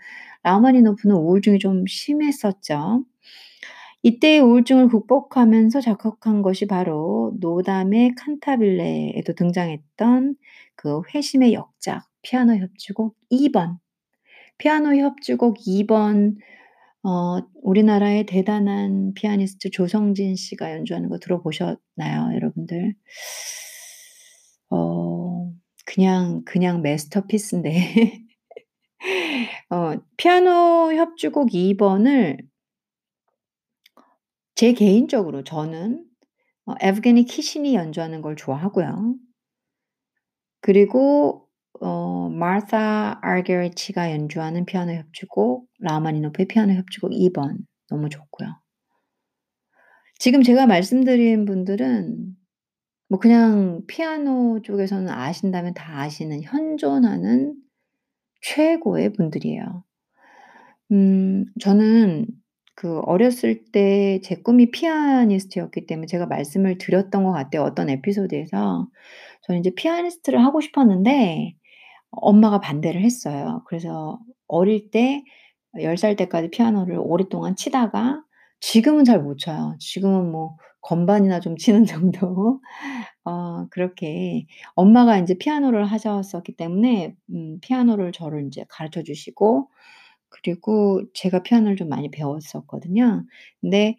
라흐마니노프는 0.44 1.14
우울증이 1.16 1.58
좀 1.58 1.84
심했었죠. 1.86 3.04
이때의 4.02 4.40
우울증을 4.40 4.88
극복하면서 4.88 5.80
작곡한 5.80 6.42
것이 6.42 6.66
바로 6.66 7.32
노담의 7.40 8.14
칸타빌레에도 8.16 9.34
등장했던 9.34 10.34
그 10.76 11.02
회심의 11.14 11.52
역작 11.54 12.04
피아노 12.22 12.54
협주곡 12.56 13.16
2 13.30 13.52
번. 13.52 13.78
피아노 14.58 14.94
협주곡 14.96 15.58
2 15.66 15.86
번 15.86 16.36
어 17.04 17.40
우리나라의 17.62 18.26
대단한 18.26 19.12
피아니스트 19.14 19.70
조성진 19.70 20.36
씨가 20.36 20.70
연주하는 20.72 21.08
거 21.08 21.18
들어보셨나요, 21.18 22.34
여러분들? 22.36 22.94
어 24.70 25.52
그냥, 25.86 26.42
그냥 26.44 26.82
마스터피스인데 26.82 27.72
어 29.70 29.94
피아노 30.16 30.92
협주곡 30.94 31.54
2 31.54 31.76
번을 31.76 32.38
제 34.54 34.72
개인적으로 34.72 35.44
저는 35.44 36.04
어 36.66 36.74
에브게니 36.80 37.24
키신이 37.24 37.74
연주하는 37.74 38.22
걸 38.22 38.36
좋아하고요. 38.36 39.16
그리고 40.62 41.41
어 41.82 42.28
마르타 42.30 43.18
아르게리치가 43.22 44.12
연주하는 44.12 44.64
피아노 44.66 44.92
협주곡 44.92 45.68
라흐마니노프의 45.80 46.46
피아노 46.46 46.74
협주곡 46.74 47.10
2번 47.12 47.58
너무 47.88 48.08
좋고요. 48.08 48.48
지금 50.18 50.42
제가 50.42 50.66
말씀드린 50.66 51.44
분들은 51.44 52.36
뭐 53.08 53.18
그냥 53.18 53.82
피아노 53.88 54.62
쪽에서는 54.62 55.08
아신다면 55.08 55.74
다 55.74 56.00
아시는 56.02 56.42
현존하는 56.42 57.56
최고의 58.42 59.12
분들이에요. 59.14 59.84
음 60.92 61.44
저는 61.60 62.26
그 62.74 63.00
어렸을 63.00 63.64
때 63.72 64.20
제 64.22 64.36
꿈이 64.36 64.70
피아니스트였기 64.70 65.86
때문에 65.86 66.06
제가 66.06 66.26
말씀을 66.26 66.78
드렸던 66.78 67.24
것 67.24 67.32
같아요, 67.32 67.62
어떤 67.64 67.90
에피소드에서. 67.90 68.88
저는 69.42 69.60
이제 69.60 69.72
피아니스트를 69.74 70.44
하고 70.44 70.60
싶었는데 70.60 71.54
엄마가 72.12 72.60
반대를 72.60 73.02
했어요. 73.02 73.62
그래서 73.66 74.20
어릴 74.48 74.90
때 74.90 75.24
10살 75.82 76.16
때까지 76.16 76.50
피아노를 76.50 76.98
오랫동안 77.00 77.56
치다가 77.56 78.22
지금은 78.60 79.04
잘 79.04 79.20
못 79.22 79.38
쳐요. 79.38 79.76
지금은 79.80 80.30
뭐 80.30 80.56
건반이나 80.82 81.40
좀 81.40 81.56
치는 81.56 81.84
정도. 82.14 82.60
어 83.24 83.66
그렇게 83.70 84.46
엄마가 84.74 85.16
인제 85.18 85.38
피아노를 85.38 85.84
하셨었기 85.86 86.56
때문에 86.56 87.14
음 87.30 87.58
피아노를 87.62 88.12
저를 88.12 88.42
인제 88.42 88.66
가르쳐 88.68 89.02
주시고 89.02 89.68
그리고 90.30 91.02
제가 91.14 91.42
피아노를 91.42 91.76
좀 91.76 91.88
많이 91.88 92.10
배웠었거든요. 92.10 93.24
근데 93.60 93.96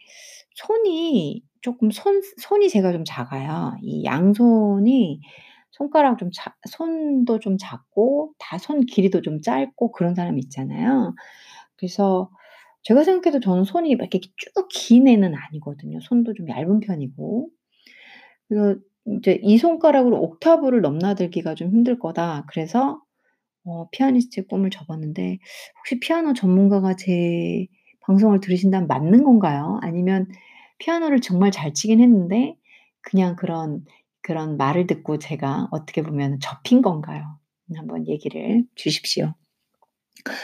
손이 0.56 1.44
쪼끔 1.62 1.92
손 1.92 2.22
손이 2.42 2.70
제가 2.70 2.92
좀 2.94 3.04
작아요. 3.06 3.76
이 3.82 4.04
양손이 4.06 5.22
손가락 5.74 6.20
좀작 6.20 6.56
손도 6.70 7.40
좀 7.40 7.58
작고 7.60 8.34
다 8.40 8.58
손 8.60 8.82
길이도 8.86 9.22
좀 9.24 9.42
짧고 9.42 9.92
그런 9.94 10.16
사람 10.16 10.40
있잖아요. 10.40 11.16
그래서 11.78 12.32
제가 12.84 13.04
생각해도 13.06 13.40
저는 13.42 13.64
손이 13.66 13.96
막 13.98 14.06
이렇게 14.14 14.22
쭉긴 14.56 15.08
애는 15.10 15.34
아니거든요. 15.36 16.00
손도 16.02 16.34
좀 16.36 16.50
얇은 16.50 16.82
편이고. 16.82 17.50
그래서 18.48 18.80
인제 19.06 19.40
'이 19.44 19.58
손가락으로 19.58 20.18
옥타브를 20.22 20.82
넘나들기가 20.82 21.56
좀 21.56 21.70
힘들 21.72 22.00
거다.' 22.00 22.46
그래서 22.50 23.02
어 23.66 23.90
피아니스트의 23.92 24.48
꿈을 24.48 24.72
접었는데 24.72 25.40
혹시 25.80 26.00
피아노 26.02 26.34
전문가가 26.34 26.96
제 26.96 27.68
방송을 28.02 28.42
들으신다면 28.42 28.88
맞는 28.88 29.24
건가요? 29.24 29.80
아니면 29.84 30.28
피아노를 30.80 31.22
정말 31.22 31.52
잘 31.52 31.74
치긴 31.74 32.02
했는데 32.02 32.56
그냥 33.02 33.36
그런 33.38 33.86
그런 34.24 34.58
말을 34.58 34.88
듣고 34.88 35.20
제가 35.20 35.70
어떻게 35.72 36.04
보면은 36.04 36.40
접힌 36.42 36.82
건가요? 36.84 37.40
한번 37.78 38.08
얘기를 38.08 38.66
주십시오. 38.76 39.34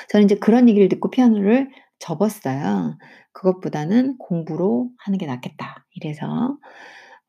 저는 0.10 0.24
인제 0.24 0.36
그런 0.40 0.70
얘기를 0.70 0.90
듣고 0.90 1.12
피아노를 1.12 1.70
접었어요. 2.00 2.98
'그것보다는 3.34 4.18
공부로 4.20 4.90
하는 5.00 5.20
게 5.20 5.26
낫겠다.' 5.28 5.86
이래서. 5.96 6.58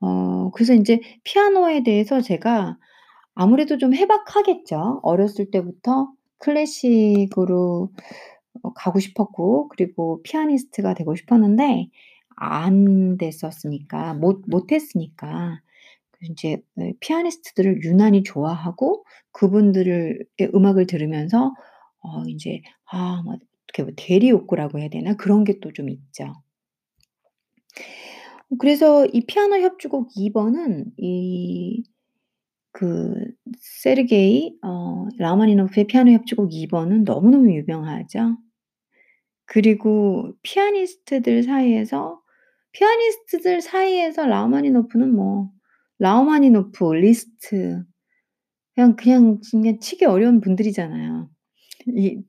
어 0.01 0.51
그래서 0.53 0.75
인제 0.75 1.01
피아노에 1.25 1.83
대해서 1.85 2.21
제가 2.23 2.79
아무래도 3.37 3.79
좀 3.79 3.95
해박하겠죠. 3.95 5.01
어렸을 5.05 5.51
때부터 5.53 6.11
클래식으로 6.41 7.91
어 8.65 8.75
가고 8.75 9.01
싶었고 9.01 9.69
그리고 9.71 10.23
피아니스트가 10.25 10.95
되고 10.95 11.15
싶었는데 11.17 11.89
안 12.37 13.19
됐었으니까 13.19 14.15
못 14.15 14.43
못했으니까 14.49 15.61
그 16.20 16.26
인제 16.26 16.59
예 16.80 16.92
피아니스트들을 17.00 17.83
유난히 17.85 18.22
좋아하고 18.22 19.04
그분들을 19.33 20.26
의 20.38 20.50
음악을 20.54 20.87
들으면서 20.87 21.54
어 22.02 22.22
인제 22.28 22.62
아뭐 22.87 23.37
어떻게 23.64 23.83
뭐 23.85 23.92
대리 23.96 24.30
욕구라고 24.30 24.78
해야 24.80 24.88
되나? 24.90 25.14
그런 25.16 25.44
게 25.44 25.61
또 25.61 25.72
좀 25.72 25.88
있죠. 25.90 26.35
그래서 28.59 29.06
이 29.06 29.24
피아노 29.26 29.56
협주곡 29.59 30.09
2 30.16 30.33
번은 30.33 30.87
이 30.98 31.83
그 32.72 33.14
세르게이 33.59 34.59
어 34.62 35.06
라흐마니노프의 35.18 35.87
피아노 35.88 36.12
협주곡 36.12 36.52
2 36.54 36.68
번은 36.68 37.04
너무너무 37.04 37.52
유명하죠. 37.54 38.37
그리고 39.46 40.33
피아니스트들 40.42 41.42
사이에서 41.42 42.20
피아니스트들 42.72 43.61
사이에서 43.62 44.26
라흐마니노프는 44.26 45.14
뭐 45.14 45.50
라흐마니노프, 46.01 46.95
리스트 46.95 47.85
그냥 48.75 48.97
그냥 48.97 49.41
그냥 49.51 49.79
치기 49.81 50.07
어려운 50.07 50.41
분들이잖아요. 50.41 51.31
이이 51.97 52.23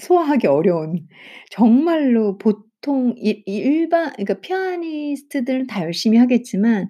소화하기 0.00 0.46
어려운 0.46 1.06
정말로 1.50 2.38
보통 2.38 3.14
이 3.16 3.42
일반 3.46 4.12
그러니까 4.12 4.40
피아니스트들은 4.40 5.66
다 5.66 5.82
열심히 5.82 6.18
하겠지만 6.18 6.88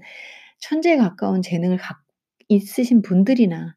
천재에 0.61 0.97
가까운 0.97 1.43
재능을 1.43 1.77
갖 1.79 1.97
있으신 2.49 3.03
분들이나 3.03 3.77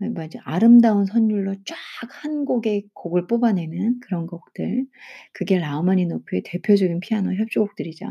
네 0.00 0.08
맞아 0.10 0.40
아름다운 0.44 1.06
선율로 1.06 1.54
쫙1 1.64 2.46
곡의 2.46 2.88
곡을 2.94 3.26
뽑아내는 3.28 4.00
그런 4.00 4.26
곡들. 4.26 4.86
그게 5.32 5.58
라흐마니노프의 5.58 6.42
대표적인 6.44 7.00
피아노 7.00 7.34
협주곡들이죠. 7.34 8.06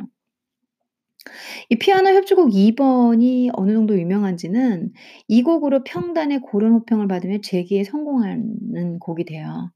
이 1.70 1.76
피아노 1.78 2.10
협주곡 2.10 2.54
2 2.56 2.76
번이 2.76 3.52
어느 3.54 3.72
정도 3.74 3.98
유명한지는 4.00 4.92
이 5.28 5.44
곡으로 5.44 5.84
평단의 5.84 6.42
고른 6.42 6.72
호평을 6.74 7.08
받으며 7.08 7.40
재기에 7.44 7.84
성공하는 7.84 9.00
곡이 9.00 9.26
돼요. 9.26 9.72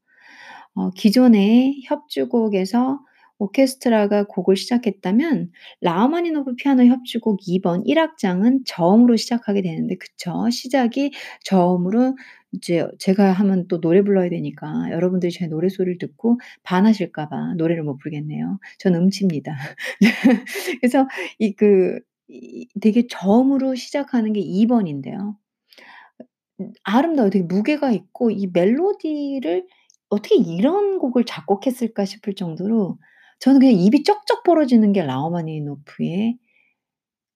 어 0.76 0.92
기존의 0.92 1.82
협주곡에서 1.86 3.00
오케스트라가 3.40 4.26
곡을 4.28 4.56
시작했다면 4.58 5.52
라흐마니노프 5.82 6.56
피아노 6.58 6.86
협주곡 6.86 7.40
2 7.48 7.62
번 7.62 7.84
1 7.86 8.00
악장은 8.00 8.64
저음으로 8.66 9.16
시작하게 9.18 9.62
되는데 9.62 9.96
그쵸. 9.98 10.50
시작이 10.52 11.12
저음으로 11.46 12.16
이제 12.56 12.88
제가 13.00 13.32
하면 13.34 13.68
또 13.68 13.82
노래 13.82 14.02
불러야 14.04 14.30
되니까 14.30 14.90
여러분들이 14.92 15.32
제 15.32 15.48
노랫소리를 15.48 15.98
듣고 16.00 16.40
반하실까 16.64 17.30
봐 17.30 17.54
노래를 17.58 17.84
못 17.84 17.98
부르겠네요. 17.98 18.60
저는 18.80 19.02
음치입니다. 19.04 19.56
그래서 20.82 21.08
이그이 21.40 22.68
되게 22.82 23.08
저음으로 23.10 23.76
시작하는 23.76 24.34
게 24.34 24.42
2 24.42 24.68
번인데요. 24.68 25.38
음 26.62 26.72
아름다워요. 26.84 27.32
되게 27.32 27.44
무게가 27.46 27.92
있고 27.92 28.32
이 28.32 28.48
멜로디를 28.54 29.68
'어떻게 30.10 30.36
이런 30.38 31.00
곡을 31.00 31.26
작곡했을까?' 31.26 32.06
싶을 32.06 32.36
정도로 32.36 32.98
저는 33.40 33.60
그냥 33.60 33.76
입이 33.76 34.04
쩍쩍 34.04 34.44
벌어지는 34.44 34.94
게 34.94 35.04
라흐마니노프의 35.04 36.38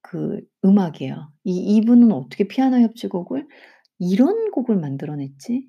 그 0.04 0.42
음악이에요. 0.66 1.32
이 1.46 1.78
이분은 1.78 2.12
어떻게 2.12 2.46
피아노 2.48 2.80
협주곡을 2.82 3.48
이런 4.00 4.52
곡을 4.52 4.78
만들어 4.78 5.16
냈지? 5.16 5.68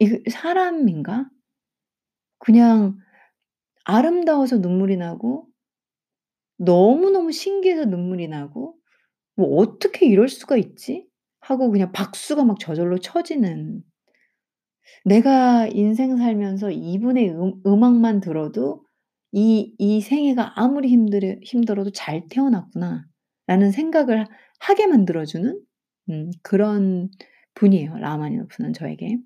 이거 0.00 0.18
사람인가? 0.30 1.30
그냥 2.38 2.98
아름다워서 3.84 4.58
눈물이 4.58 4.96
나고 4.98 5.48
너무너무 6.58 7.32
신기해서 7.32 7.84
눈물이 7.86 8.28
나고 8.28 8.76
'뭐 9.36 9.56
어떻게 9.58 10.06
이럴 10.06 10.28
수가 10.28 10.56
있지?' 10.58 11.08
하고 11.40 11.70
그냥 11.70 11.92
박수가 11.92 12.44
막 12.44 12.58
저절로 12.60 12.98
쳐지는 12.98 13.84
내가 15.04 15.66
인생 15.68 16.16
살면서 16.16 16.70
이분의 16.70 17.30
음 17.30 17.54
음악만 17.66 18.20
들어도 18.20 18.84
'이 19.32 19.74
이 19.78 20.00
생애가 20.00 20.60
아무리 20.60 20.88
힘들어 20.88 21.34
힘들어도 21.42 21.90
잘 21.90 22.28
태어났구나.'라는 22.28 23.70
생각을 23.72 24.26
하게 24.60 24.86
만들어 24.86 25.24
주는 25.24 25.60
음 26.10 26.30
그런 26.42 27.10
분이에요 27.54 27.96
라흐마니노프는 27.98 28.72
저에게. 28.72 29.18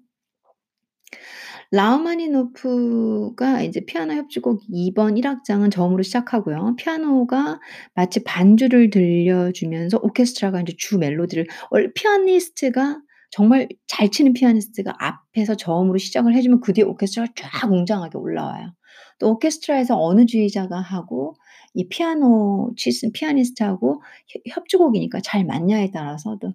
라흐마니노프가 1.73 3.63
이제 3.63 3.85
피아노 3.85 4.15
협주곡 4.15 4.63
2번 4.71 5.19
1 5.19 5.27
악장은 5.27 5.71
저음으로 5.71 6.03
시작하고요. 6.03 6.77
피아노가 6.77 7.61
마치 7.95 8.23
반주를 8.23 8.91
들려주면서 8.91 9.99
오케스트라가 10.03 10.61
인제 10.61 10.75
주 10.79 10.99
멜로디를 10.99 11.47
피아니스트가 11.95 13.01
정말 13.31 13.69
잘 13.89 14.11
치는 14.11 14.33
피아니스트가 14.33 14.95
앞에서 14.99 15.57
저음으로 15.57 15.99
시작을 15.99 16.35
해 16.35 16.43
주면 16.43 16.61
그 16.61 16.73
뒤에 16.73 16.85
오케스트라가 16.85 17.33
쫙 17.35 17.71
웅장하게 17.73 18.17
올라와요. 18.19 18.73
또 19.19 19.31
오케스트라에서 19.33 20.01
어느 20.01 20.27
지휘자가 20.27 20.79
하고 20.81 21.35
이 21.75 21.89
피아노 21.89 22.73
치신 22.77 23.13
피아니스트하고 23.13 24.03
협 24.29 24.43
협주곡이니까 24.49 25.21
잘 25.21 25.45
맞냐에 25.45 25.91
따라서 25.91 26.39
또 26.41 26.53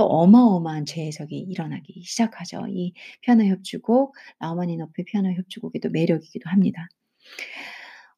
또 0.00 0.06
어마어마한 0.06 0.86
재해석이 0.86 1.36
일어나기 1.36 2.00
시작하죠. 2.02 2.64
이 2.70 2.94
피아노 3.20 3.44
협주곡 3.44 4.14
라흐마니노프의 4.38 5.04
피아노 5.04 5.30
협주곡의 5.32 5.82
또 5.82 5.90
매력이기도 5.90 6.48
합니다. 6.48 6.88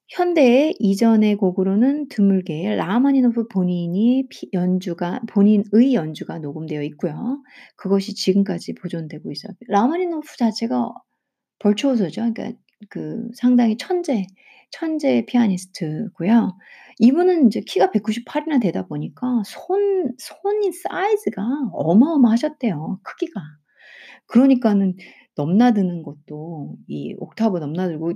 현대의 0.06 0.76
이전의 0.78 1.34
곡으로는 1.38 2.06
드물게 2.06 2.76
라흐마니노프 2.76 3.48
본인이 3.48 4.28
피 4.30 4.48
연주가 4.52 5.20
본인의 5.26 5.92
연주가 5.92 6.38
녹음되어 6.38 6.82
있고요. 6.82 7.42
그것이 7.74 8.14
지금까지 8.14 8.74
보존되고 8.74 9.32
있어요. 9.32 9.52
라흐마니노프 9.66 10.36
자체가 10.36 10.94
버추오소죠. 11.58 12.32
그러니까 12.32 12.52
그 12.90 13.28
상당히 13.34 13.76
천재, 13.76 14.28
천재 14.70 15.24
피아니스트고요. 15.26 16.56
이분은 16.98 17.44
인제 17.44 17.62
키가 17.66 17.90
198 17.90 18.44
이나 18.46 18.58
되다 18.58 18.86
보니까 18.86 19.42
손 19.46 20.12
손이 20.18 20.72
사이즈가 20.72 21.42
어마어마하셨대요 21.72 23.00
크기가. 23.02 23.40
그러니까는 24.26 24.96
넘나드는 25.36 26.02
것도 26.02 26.76
이 26.88 27.14
옥타브 27.18 27.58
넘나들고 27.58 28.12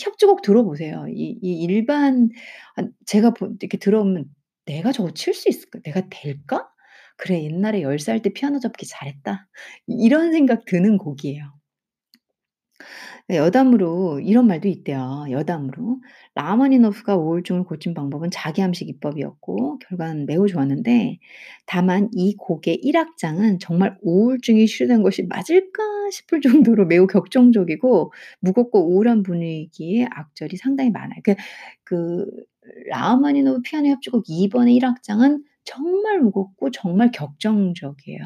협주곡 0.00 0.42
들어보세요. 0.42 1.06
이 1.08 1.38
이 1.42 1.62
일반 1.64 2.28
아 2.76 2.82
제가 3.06 3.30
보 3.34 3.46
이렇게 3.60 3.78
들어보면 3.78 4.26
'내가 4.66 4.92
저거 4.92 5.10
칠 5.12 5.34
수 5.34 5.48
있을까? 5.48 5.80
내가 5.84 6.02
될까? 6.10 6.68
그래 7.16 7.42
옛날에 7.44 7.82
10살 7.82 8.22
때 8.22 8.30
피아노 8.32 8.58
접기 8.60 8.86
잘했다.' 8.86 9.48
이런 9.88 10.32
생각 10.32 10.64
드는 10.66 10.98
곡이에요. 10.98 11.44
네 13.28 13.36
여담으로 13.38 14.20
이런 14.20 14.46
말도 14.46 14.68
있대요. 14.68 15.26
여담으로 15.30 16.00
라흐마니노프가 16.34 17.16
우울증을 17.16 17.64
고친 17.64 17.94
방법은 17.94 18.30
자기 18.30 18.62
암시 18.62 18.84
기법이었고 18.86 19.78
결과는 19.80 20.26
매우 20.26 20.46
좋았는데 20.46 21.18
다만 21.66 22.08
이 22.12 22.34
곡의 22.36 22.76
1 22.82 22.96
악장은 22.96 23.58
정말 23.58 23.96
우울증이 24.02 24.66
치료된 24.66 25.02
것이 25.02 25.24
맞을까 25.24 25.82
싶을 26.12 26.40
정도로 26.40 26.86
매우 26.86 27.06
격정적이고 27.06 28.12
무겁고 28.40 28.88
우울한 28.92 29.22
분위기의 29.22 30.06
악절이 30.10 30.56
상당히 30.56 30.90
많아요. 30.90 31.20
그 31.24 31.34
그 31.84 32.26
라흐마니노프 32.90 33.62
피아노 33.62 33.88
협주곡 33.88 34.24
2 34.28 34.48
번의 34.48 34.74
1 34.76 34.84
악장은 34.84 35.44
정말 35.64 36.20
무겁고 36.20 36.70
정말 36.70 37.10
격정적이에요. 37.12 38.20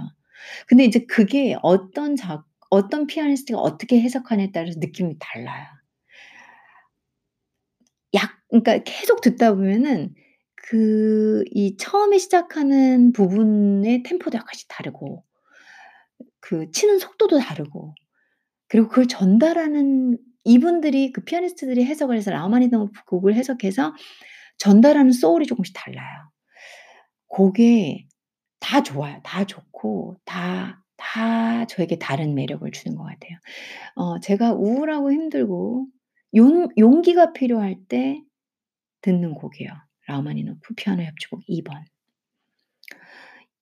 근데 0.66 0.84
이제 0.84 1.00
그게 1.06 1.56
어떤 1.62 2.16
작 2.16 2.44
어떤 2.70 3.06
피아니스트가 3.06 3.58
어떻게 3.60 4.00
해석하냐에 4.00 4.52
따라서 4.52 4.78
느낌이 4.80 5.16
달라요. 5.18 5.66
약 8.14 8.30
그러니까 8.48 8.78
계속 8.84 9.20
듣다 9.20 9.54
보면은 9.54 10.14
그 10.54 11.44
이 11.52 11.76
처음에 11.76 12.18
시작하는 12.18 13.12
부분의 13.12 14.02
템포도 14.04 14.38
약간씩 14.38 14.68
다르고 14.68 15.24
그 16.40 16.70
치는 16.70 16.98
속도도 16.98 17.38
다르고 17.38 17.94
그리고 18.68 18.88
그걸 18.88 19.06
전달하는 19.08 20.18
이분들이 20.44 21.12
그 21.12 21.22
피아니스트들이 21.24 21.84
해석을 21.84 22.16
해서 22.16 22.30
라흐마니노프 22.30 23.04
곡을 23.06 23.34
해석해서 23.34 23.94
전달하는 24.58 25.12
소울이 25.12 25.46
조금씩 25.46 25.74
달라요. 25.76 26.30
곡에 27.28 28.06
다 28.60 28.82
좋아요. 28.82 29.20
다 29.24 29.44
좋고 29.44 30.16
다, 30.24 30.82
다 31.00 31.66
저에게 31.66 31.98
다른 31.98 32.34
매력을 32.34 32.70
주는 32.70 32.96
것 32.96 33.04
같아요. 33.04 33.38
어 33.96 34.20
제가 34.20 34.52
우울하고 34.52 35.12
힘들고 35.12 35.86
용 36.36 36.68
용기가 36.78 37.32
필요할 37.32 37.76
때 37.88 38.22
듣는 39.02 39.34
곡이에요. 39.34 39.70
라흐마니노프 40.06 40.74
피아노 40.76 41.02
협주곡 41.02 41.42
2 41.46 41.62
번. 41.62 41.84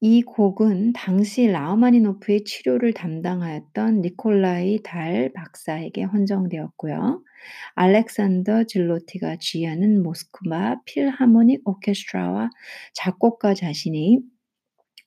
이 0.00 0.22
곡은 0.22 0.92
당시 0.92 1.48
라흐마니노프의 1.48 2.44
치료를 2.44 2.92
담당하였던 2.92 4.02
니콜라이 4.02 4.80
달 4.84 5.32
박사에게 5.32 6.04
헌정되었고요. 6.04 7.22
알렉산더 7.74 8.64
질로티가 8.64 9.36
지휘하는 9.40 10.02
모스크바 10.02 10.82
필하모닉 10.84 11.62
오케스트라와 11.66 12.50
작곡가 12.94 13.54
자신이 13.54 14.20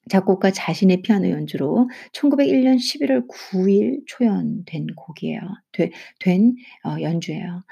작곡가 0.10 0.52
자신의 0.52 1.02
피아노 1.04 1.30
연주로 1.30 1.90
1901년 2.14 2.78
11월 2.78 3.28
9일 3.28 4.02
초연된 4.08 4.88
곡이에요. 4.96 5.40
되 5.74 5.92
된 6.20 6.56
어 6.84 7.02
연주예요. 7.02 7.64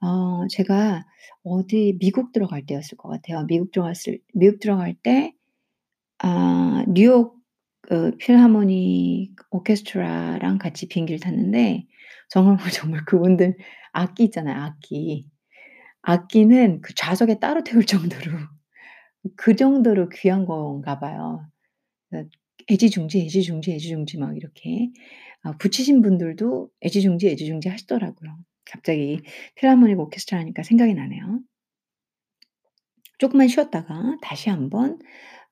어 0.00 0.46
제가 0.50 1.04
어디 1.44 1.96
미국 2.00 2.32
들어갈 2.32 2.66
때였을 2.66 2.96
것 2.98 3.08
같아요. 3.10 3.44
미국 3.46 3.70
들어갔을 3.72 4.18
미국 4.34 4.60
들어갈 4.60 4.94
때 4.94 5.34
아 6.18 6.84
뉴욕 6.88 7.36
그 7.82 8.16
필하모닉 8.18 9.36
오케스트라랑 9.50 10.58
같이 10.58 10.88
비행기를 10.88 11.20
탔는데 11.20 11.86
정말 12.30 12.58
정말 12.72 13.04
그분들 13.04 13.56
악기 13.92 14.24
있잖아요, 14.24 14.60
악기. 14.62 15.28
악기는 16.02 16.80
그 16.82 16.94
좌석에 16.94 17.38
따로 17.40 17.64
태울 17.64 17.84
정도로 17.86 18.32
그 19.36 19.56
정도로 19.56 20.08
귀한 20.10 20.46
건가 20.46 20.98
봐요. 21.00 21.46
그 22.14 22.28
애지중지, 22.70 23.22
애지중지, 23.22 23.72
애지중지 23.72 24.18
막 24.18 24.36
이렇게 24.36 24.90
아 25.42 25.56
붙이신 25.58 26.02
분들도 26.02 26.70
애지중지, 26.84 27.28
애지중지 27.28 27.68
하시더라고요. 27.68 28.38
갑자기 28.64 29.20
필하모닉 29.56 29.98
오케스트라 29.98 30.40
하니까 30.40 30.62
생각이 30.62 30.94
나네요. 30.94 31.40
조금만 33.18 33.48
쉬었다가 33.48 34.16
다시 34.22 34.50
한번 34.50 34.98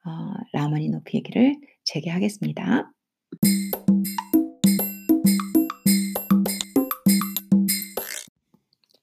어 0.04 0.10
라흐마니노프 0.52 1.10
얘기를 1.14 1.56
재개하겠습니다. 1.84 2.90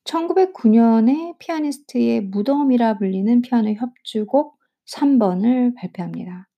1909 0.06 0.69
년에 0.69 1.34
피아니스트의 1.38 2.22
무덤이라 2.22 2.98
불리는 2.98 3.41
피아노 3.41 3.72
협주곡 3.74 4.58
3 4.88 5.19
번을 5.19 5.76
발표합니다. 5.76 6.49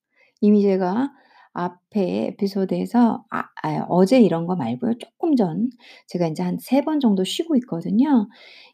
이미 0.41 0.61
제가 0.63 1.11
앞에 1.53 2.27
에피소드에서 2.29 3.25
아 3.31 3.43
아 3.63 3.85
어제 3.89 4.19
이런 4.21 4.47
거 4.47 4.55
말고요. 4.55 4.95
쪼끔 4.99 5.35
전 5.35 5.69
제가 6.07 6.27
인제 6.27 6.43
한 6.43 6.57
3번 6.59 6.99
정도 6.99 7.23
쉬고 7.23 7.55
있거든요. 7.57 8.27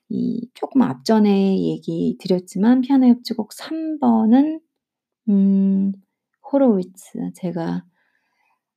이 0.09 0.49
쪼끔 0.55 0.81
앞전에 0.83 1.59
얘기 1.61 2.17
드렸지만 2.19 2.81
피아노 2.81 3.07
협주곡 3.07 3.53
3 3.53 3.99
번은 3.99 4.61
음 5.29 5.93
호로위츠 6.53 7.33
제가 7.35 7.83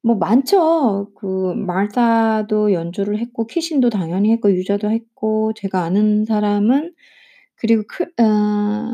뭐 0.02 0.16
많죠. 0.16 1.12
그 1.16 1.54
마르타도 1.54 2.72
연주를 2.72 3.18
했고 3.18 3.46
키신도 3.46 3.90
당연히 3.90 4.32
했고 4.32 4.52
유자도 4.52 4.90
했고 4.90 5.52
제가 5.56 5.82
아는 5.84 6.24
사람은 6.24 6.94
그리고 7.56 7.84
크 7.88 8.04
어 8.22 8.92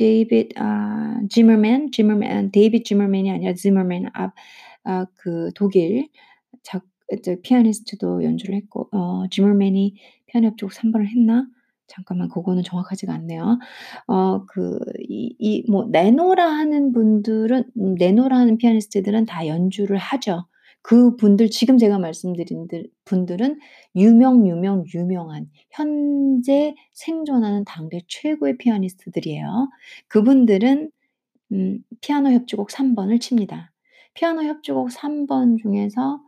데이빗 0.00 0.52
아 0.58 1.20
지머맨 1.30 1.92
지머맨 1.92 2.52
데이빗 2.52 2.84
지머맨이 2.86 3.30
아니라 3.30 3.54
지머맨 3.54 4.06
아아그 4.84 5.52
독일 5.54 6.08
작저 6.62 7.36
피아니스트도 7.42 8.24
연주를 8.24 8.54
했고 8.56 8.88
어 8.92 9.24
지머맨이 9.30 9.94
피아노 10.26 10.48
협주곡 10.48 10.72
3 10.72 10.92
번을 10.92 11.08
했나? 11.08 11.46
잠깐만 11.88 12.28
그거는 12.30 12.62
정확하지가 12.62 13.12
않네요. 13.14 13.58
어 14.08 14.46
그 14.48 14.78
이 15.08 15.34
이뭐 15.38 15.86
내노라 15.90 16.44
하는 16.46 16.92
분들은 16.92 17.64
음 17.78 17.94
내노라 17.96 18.36
하는 18.38 18.58
피아니스트들은 18.58 19.26
다 19.26 19.46
연주를 19.48 19.98
하죠. 19.98 20.46
그 20.82 21.16
분들 21.16 21.50
지금 21.50 21.78
제가 21.78 21.98
말씀드린 21.98 22.68
들 22.68 22.88
분들은 23.04 23.58
유명, 23.96 24.46
유명, 24.46 24.84
유명한 24.94 25.50
현재 25.70 26.74
생존하는 26.94 27.64
당대 27.64 28.00
최고의 28.08 28.58
피아니스트들이에요. 28.58 29.68
그분들은 30.08 30.90
음 31.52 31.78
피아노 32.00 32.30
협주곡 32.30 32.70
3 32.70 32.94
번을 32.94 33.18
칩니다. 33.20 33.72
피아노 34.14 34.42
협주곡 34.44 34.90
3번 34.90 35.58
중에서 35.62 36.20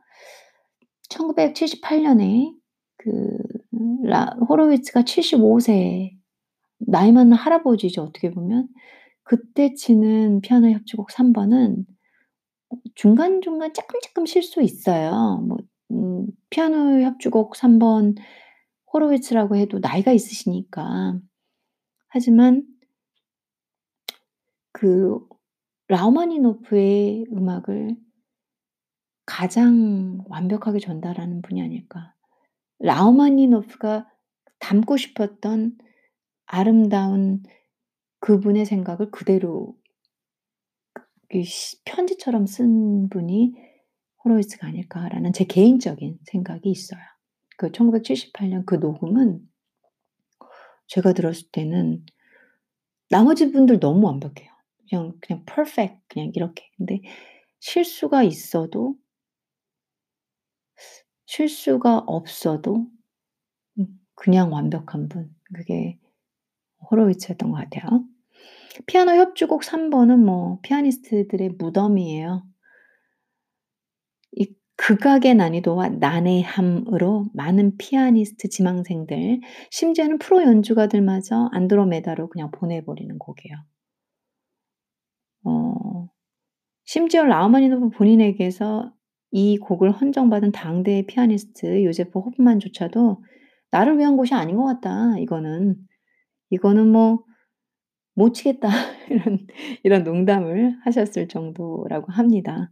1978 1.09 2.03
년에 2.03 2.53
그 2.99 3.39
라 4.05 4.37
호로위츠가 4.49 5.03
75세 5.03 6.13
나이 6.79 7.13
많은 7.13 7.33
할아버지죠 7.33 8.03
어떻게 8.03 8.31
보면. 8.31 8.69
그때 9.25 9.75
치는 9.75 10.41
피아노 10.43 10.71
협주곡 10.71 11.11
3 11.11 11.33
번은 11.33 11.87
어 11.89 11.92
중간중간 12.95 13.75
쪼끔쪼끔 13.75 14.27
실수 14.27 14.63
있어요. 14.63 15.39
뭐 15.49 15.59
음 15.93 16.27
피아노 16.51 17.03
협주곡 17.03 17.55
3 17.57 17.79
번 17.79 18.15
호로위츠라고 18.93 19.57
해도 19.57 19.79
나이가 19.81 20.13
있으시니까. 20.13 21.19
하지만 22.09 22.65
그 24.73 25.19
라흐마니노프의 25.89 27.27
음악을 27.33 27.97
가장 29.27 30.19
완벽하게 30.29 30.79
전달하는 30.79 31.43
분이 31.43 31.63
아닐까. 31.63 32.15
라흐마니노프가 32.81 34.09
담고 34.61 34.97
싶었던 34.97 35.79
아름다운 36.47 37.43
그분의 38.21 38.67
생각을 38.67 39.11
그대로 39.11 39.77
편지처럼 41.85 42.47
쓴 42.47 43.09
분이 43.09 43.55
호로위츠가 44.25 44.67
아닐까라는 44.69 45.33
제 45.33 45.45
개인적인 45.45 46.19
생각이 46.25 46.71
있어요. 46.71 47.01
그 47.57 47.71
1978년 47.73 48.65
그 48.67 48.77
녹음은 48.77 49.41
제가 50.87 51.13
들었을 51.13 51.49
때는 51.53 52.05
나머지 53.09 53.51
분들 53.51 53.81
너무 53.81 54.07
완벽해요. 54.07 54.51
그냥 54.89 55.13
그냥 55.21 55.45
퍼펙트 55.47 56.01
그냥 56.09 56.33
이렇게. 56.35 56.71
근데 56.77 57.01
실수가 57.61 58.23
있어도 58.25 58.97
실수가 61.27 62.05
없어도 62.07 62.87
음 63.79 63.87
그냥 64.15 64.53
완벽한 64.53 65.09
분. 65.09 65.35
그게 65.55 65.99
호로위츠였던 66.91 67.51
것 67.51 67.57
같아요. 67.57 68.05
피아노 68.87 69.13
협주곡 69.13 69.65
3 69.65 69.91
번은 69.91 70.25
뭐 70.25 70.59
피아니스트들의 70.63 71.51
무덤이에요. 71.59 72.45
이 74.33 74.55
극악의 74.77 75.35
난이도와 75.37 75.91
난해함으로 75.91 77.27
많은 77.35 77.77
피아니스트 77.79 78.49
지망생들 78.49 79.41
심지어는 79.71 80.19
프로 80.19 80.43
연주가들마저 80.43 81.51
안드로메다로 81.53 82.29
그냥 82.31 82.51
보내 82.51 82.85
버리는 82.85 83.19
곡이에요. 83.19 83.57
어 85.45 86.09
심지어 86.85 87.25
라흐마니노프 87.25 87.91
본인에게서 87.97 88.93
이 89.33 89.59
곡을 89.59 89.93
헌정받은 89.93 90.53
당대의 90.53 91.07
피아니스트 91.07 91.85
요제프 91.85 92.19
호프만조차도 92.19 93.23
'나를 93.71 93.99
위한 93.99 94.17
곳이 94.17 94.35
아닌 94.35 94.57
것 94.57 94.65
같다. 94.65 95.19
이거는. 95.19 95.77
이거는 96.51 96.89
뭐 96.89 97.25
못 98.15 98.33
치겠다.' 98.35 98.69
이런 99.11 99.47
이런 99.85 100.05
농담을 100.05 100.77
하셨을 100.85 101.29
정도라고 101.29 102.13
합니다. 102.13 102.71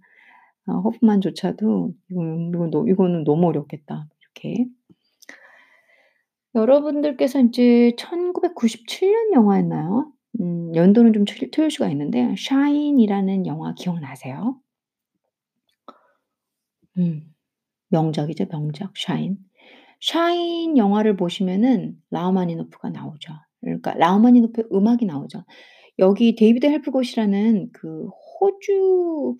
어 0.66 0.74
호프만조차도 0.80 1.94
'이거는 2.10 2.50
이건 2.54 2.70
너 2.70 2.86
이거는 2.88 3.24
너무 3.24 3.48
어렵겠다.' 3.48 4.06
이렇게. 4.20 4.66
여러분들께서 6.54 7.40
인제 7.40 7.94
1997년 7.96 9.32
영화였나요? 9.32 10.12
음 10.40 10.72
연도는 10.76 11.12
좀 11.12 11.24
틀 11.24 11.50
틀릴 11.50 11.70
수가 11.72 11.88
있는데 11.90 12.34
샤인이라는 12.38 13.46
영화 13.46 13.74
기억나세요? 13.74 14.60
음. 16.98 17.34
명작이죠, 17.90 18.46
명작 18.48 18.96
샤인. 18.96 19.38
샤인 20.00 20.78
영화를 20.78 21.16
보시면은 21.16 22.00
라흐마니노프가 22.10 22.90
나오죠. 22.90 23.34
그러니까 23.60 23.94
라흐마니노프의 23.94 24.66
음악이 24.72 25.06
나오죠. 25.06 25.44
여기 25.98 26.34
데이비드 26.36 26.66
헬프곳이라는 26.66 27.70
그 27.72 28.06
호주 28.40 29.36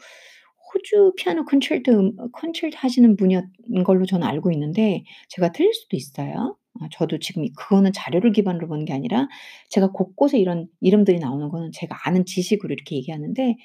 호주 0.74 1.14
피아노 1.16 1.44
콘체르토 1.44 1.92
음 1.92 2.12
콘체르토 2.32 2.78
하시는 2.78 3.16
분이었 3.16 3.44
걸로 3.84 4.06
저는 4.06 4.26
알고 4.26 4.52
있는데 4.52 5.04
제가 5.28 5.52
틀릴 5.52 5.72
수도 5.74 5.96
있어요. 5.96 6.56
아 6.80 6.88
저도 6.92 7.18
지금 7.18 7.44
이 7.44 7.52
그거는 7.54 7.92
자료를 7.92 8.32
기반으로 8.32 8.68
보는 8.68 8.84
게 8.84 8.92
아니라 8.92 9.28
제가 9.70 9.90
곳곳에 9.92 10.38
이런 10.38 10.68
이름들이 10.80 11.18
나오는 11.18 11.48
거는 11.48 11.72
제가 11.72 11.96
아는 12.06 12.24
지식으로 12.26 12.72
이렇게 12.72 12.96
얘기하는데 12.96 13.56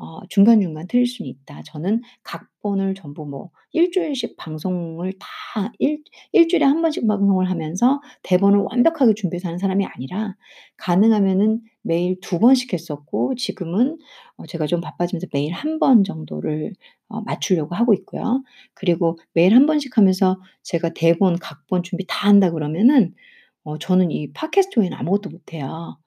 어 0.00 0.20
중간중간 0.28 0.86
틀릴 0.88 1.06
수는 1.06 1.28
있다. 1.30 1.62
저는 1.64 2.02
각본을 2.24 2.94
전부 2.94 3.26
뭐 3.26 3.50
일 3.72 3.90
주일씩 3.90 4.36
방송을 4.38 5.12
다 5.18 5.72
일 5.78 6.02
일 6.32 6.48
주일에 6.48 6.64
한 6.64 6.80
번씩 6.82 7.06
방송을 7.06 7.50
하면서 7.50 8.00
대본을 8.22 8.60
완벽하게 8.70 9.14
준비해서 9.14 9.48
하는 9.48 9.58
사람이 9.58 9.84
아니라 9.86 10.36
가능하면은 10.76 11.60
매일 11.82 12.18
두 12.20 12.38
번씩 12.38 12.72
했었고 12.72 13.34
지금은 13.36 13.98
어 14.36 14.46
제가 14.46 14.66
좀 14.66 14.80
바빠지면서 14.80 15.26
매일 15.32 15.52
한 15.52 15.78
번 15.78 16.02
정도를 16.04 16.72
어 17.08 17.20
맞추려고 17.22 17.74
하고 17.74 17.94
있고요. 17.94 18.42
그리고 18.74 19.18
매일 19.32 19.54
한 19.54 19.66
번씩 19.66 19.96
하면서 19.98 20.40
제가 20.62 20.90
대본, 20.94 21.38
각본 21.40 21.82
준비 21.82 22.04
다 22.08 22.28
한다 22.28 22.50
그러면은 22.50 23.14
어 23.64 23.78
저는 23.78 24.10
이 24.10 24.32
팟캐스트 24.32 24.80
외에는 24.80 24.96
아무것도 24.98 25.30
못 25.30 25.52
해요. 25.52 25.98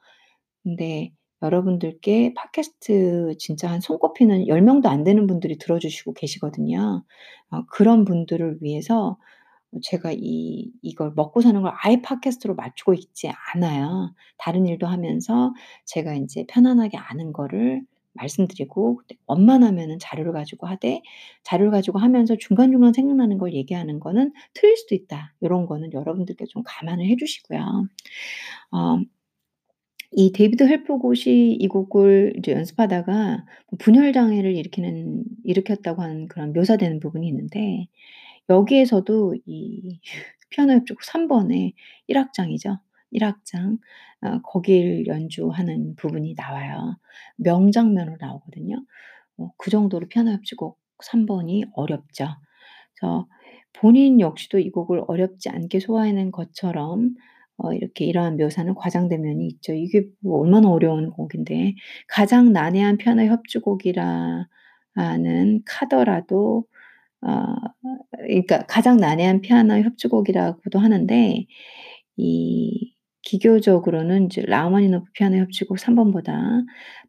근데 0.64 1.12
여러분들께 1.42 2.34
팟캐스트 2.36 3.36
진짜 3.40 3.70
한 3.72 3.82
손꼽히는 3.82 4.48
10 4.48 4.62
명도 4.62 4.90
안 4.90 5.04
되는 5.04 5.28
분들이 5.28 5.58
들어 5.58 5.80
주시고 5.80 6.14
계시거든요. 6.14 7.04
어 7.52 7.66
그런 7.68 8.06
분들을 8.06 8.60
위해서 8.62 9.18
제가 9.84 10.12
이 10.14 10.72
이걸 10.82 11.14
먹고 11.16 11.42
사는 11.42 11.62
걸 11.62 11.74
아예 11.76 12.02
팟캐스트로 12.02 12.56
맞추고 12.56 12.94
있지 12.94 13.32
않아요. 13.56 14.14
다른 14.38 14.66
일도 14.68 14.88
하면서 14.88 15.54
제가 15.86 16.14
인제 16.14 16.46
편안하게 16.50 16.98
아는 16.98 17.34
거를 17.34 17.82
말씀드리고 18.14 18.98
근데 18.98 19.16
원만하면은 19.28 19.98
자료를 20.00 20.34
가지고 20.34 20.68
하되 20.68 21.02
자료를 21.44 21.72
가지고 21.72 22.00
하면서 22.00 22.36
중간중간 22.38 22.94
생각나는 22.94 23.38
걸 23.38 23.54
얘기하는 23.54 24.00
거는 24.02 24.34
틀릴 24.54 24.76
수도 24.78 24.96
있다. 24.96 25.34
요런 25.44 25.66
거는 25.66 25.94
여러분들께 25.94 26.46
좀 26.48 26.64
감안을 26.66 27.06
해 27.06 27.16
주시고요. 27.16 27.60
어 28.72 29.00
이 30.14 30.32
데이비드 30.34 30.64
헬프곳이 30.64 31.56
이 31.60 31.68
곡을 31.68 32.34
이제 32.38 32.52
연습하다가 32.52 33.46
뭐 33.70 33.78
분열 33.80 34.12
장애를 34.14 34.56
일으키는 34.58 35.24
일으켰다고 35.46 36.02
하는 36.02 36.28
그런 36.28 36.52
묘사되는 36.54 37.00
부분이 37.00 37.28
있는데 37.28 37.88
여기에서도 38.50 39.36
이 39.46 40.00
피아노 40.50 40.74
협주곡 40.74 41.04
3 41.04 41.28
번의 41.28 41.74
1 42.08 42.18
악장이죠. 42.18 42.80
1 43.12 43.24
악장 43.26 43.80
어 44.22 44.42
거기를 44.44 45.08
연주하는 45.08 45.96
부분이 45.98 46.36
나와요. 46.38 46.98
명장면으로 47.38 48.18
나오거든요. 48.20 48.84
어 49.38 49.52
그 49.58 49.72
정도로 49.72 50.08
피아노 50.10 50.32
협주곡 50.32 50.80
3 51.04 51.26
번이 51.28 51.66
어렵죠. 51.76 52.28
그래서 53.00 53.28
본인 53.74 54.20
역시도 54.20 54.60
이 54.60 54.70
곡을 54.72 55.04
어렵지 55.08 55.50
않게 55.50 55.80
소화해낸 55.80 56.32
것처럼 56.32 57.16
어 57.64 57.74
이렇게 57.74 58.06
이러한 58.06 58.38
묘사는 58.38 58.74
과장된 58.76 59.22
면이 59.22 59.48
있죠. 59.48 59.74
이게 59.74 60.06
뭐 60.22 60.42
얼마나 60.42 60.70
어려운 60.70 61.12
곡인데 61.12 61.76
가장 62.08 62.54
난해한 62.54 62.98
피아노 62.98 63.24
협주곡이라 63.24 64.48
하는 64.96 65.62
카더라도 65.66 66.66
어 67.22 67.56
그러니까 68.18 68.66
가장 68.68 68.98
난해한 68.98 69.42
피아노 69.42 69.76
협주곡이라고도 69.76 70.80
하는데 70.80 71.46
이 72.18 72.94
기교적으로는 73.24 74.26
이제 74.26 74.42
라흐마니노프 74.46 75.12
피아노 75.14 75.38
협주곡 75.38 75.80
3 75.80 75.96
번보다 75.96 76.64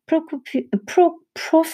프로코피 0.07 0.69
프로 0.87 1.19
프로프 1.35 1.69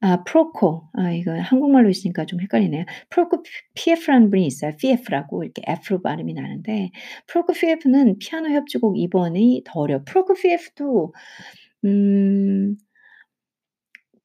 아 0.00 0.22
프로코 0.24 0.88
아 0.92 1.10
이거 1.10 1.32
한국말로 1.40 1.88
있으니까 1.90 2.24
좀 2.24 2.40
헷갈리네요. 2.40 2.84
프로코 3.10 3.42
피에프라는 3.74 4.30
분이 4.30 4.46
있어요. 4.46 4.76
피에프라고 4.76 5.42
이렇게 5.42 5.62
F로 5.66 6.00
발음이 6.02 6.34
나는데 6.34 6.90
프로코 7.26 7.52
피에프는 7.52 8.18
피아노 8.18 8.50
협주곡 8.50 8.96
2 8.98 9.08
번이 9.10 9.62
더 9.64 9.80
어려워요. 9.80 10.04
프로코 10.04 10.34
피에프도 10.34 11.12
음 11.84 12.76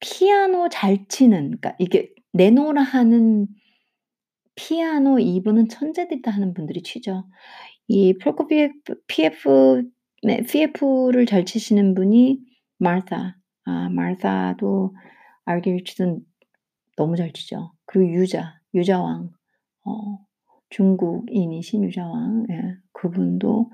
피아노 0.00 0.68
잘 0.68 1.06
치는 1.08 1.52
그러니까 1.60 1.74
이게 1.78 2.10
내노라 2.32 2.82
하는 2.82 3.46
피아노 4.56 5.18
2 5.18 5.42
부는 5.42 5.68
천재들이다 5.68 6.30
하는 6.30 6.54
분들이 6.54 6.82
치죠. 6.82 7.24
이 7.88 8.14
프로코 8.18 8.46
피에프 8.46 8.94
피에프 9.08 9.82
네 10.22 10.42
피에프를 10.42 11.26
잘 11.26 11.44
치시는 11.44 11.94
분이 11.94 12.38
마르타. 12.78 13.36
아 13.66 13.88
마르타도 13.90 14.94
알게르츠는 15.44 16.20
너무 16.96 17.16
잘 17.16 17.32
치죠. 17.32 17.72
그리고 17.86 18.12
유자, 18.12 18.60
유자왕. 18.74 19.30
어 19.86 20.18
중국인이신 20.70 21.84
유자왕. 21.84 22.46
예. 22.50 22.76
그분도 22.92 23.70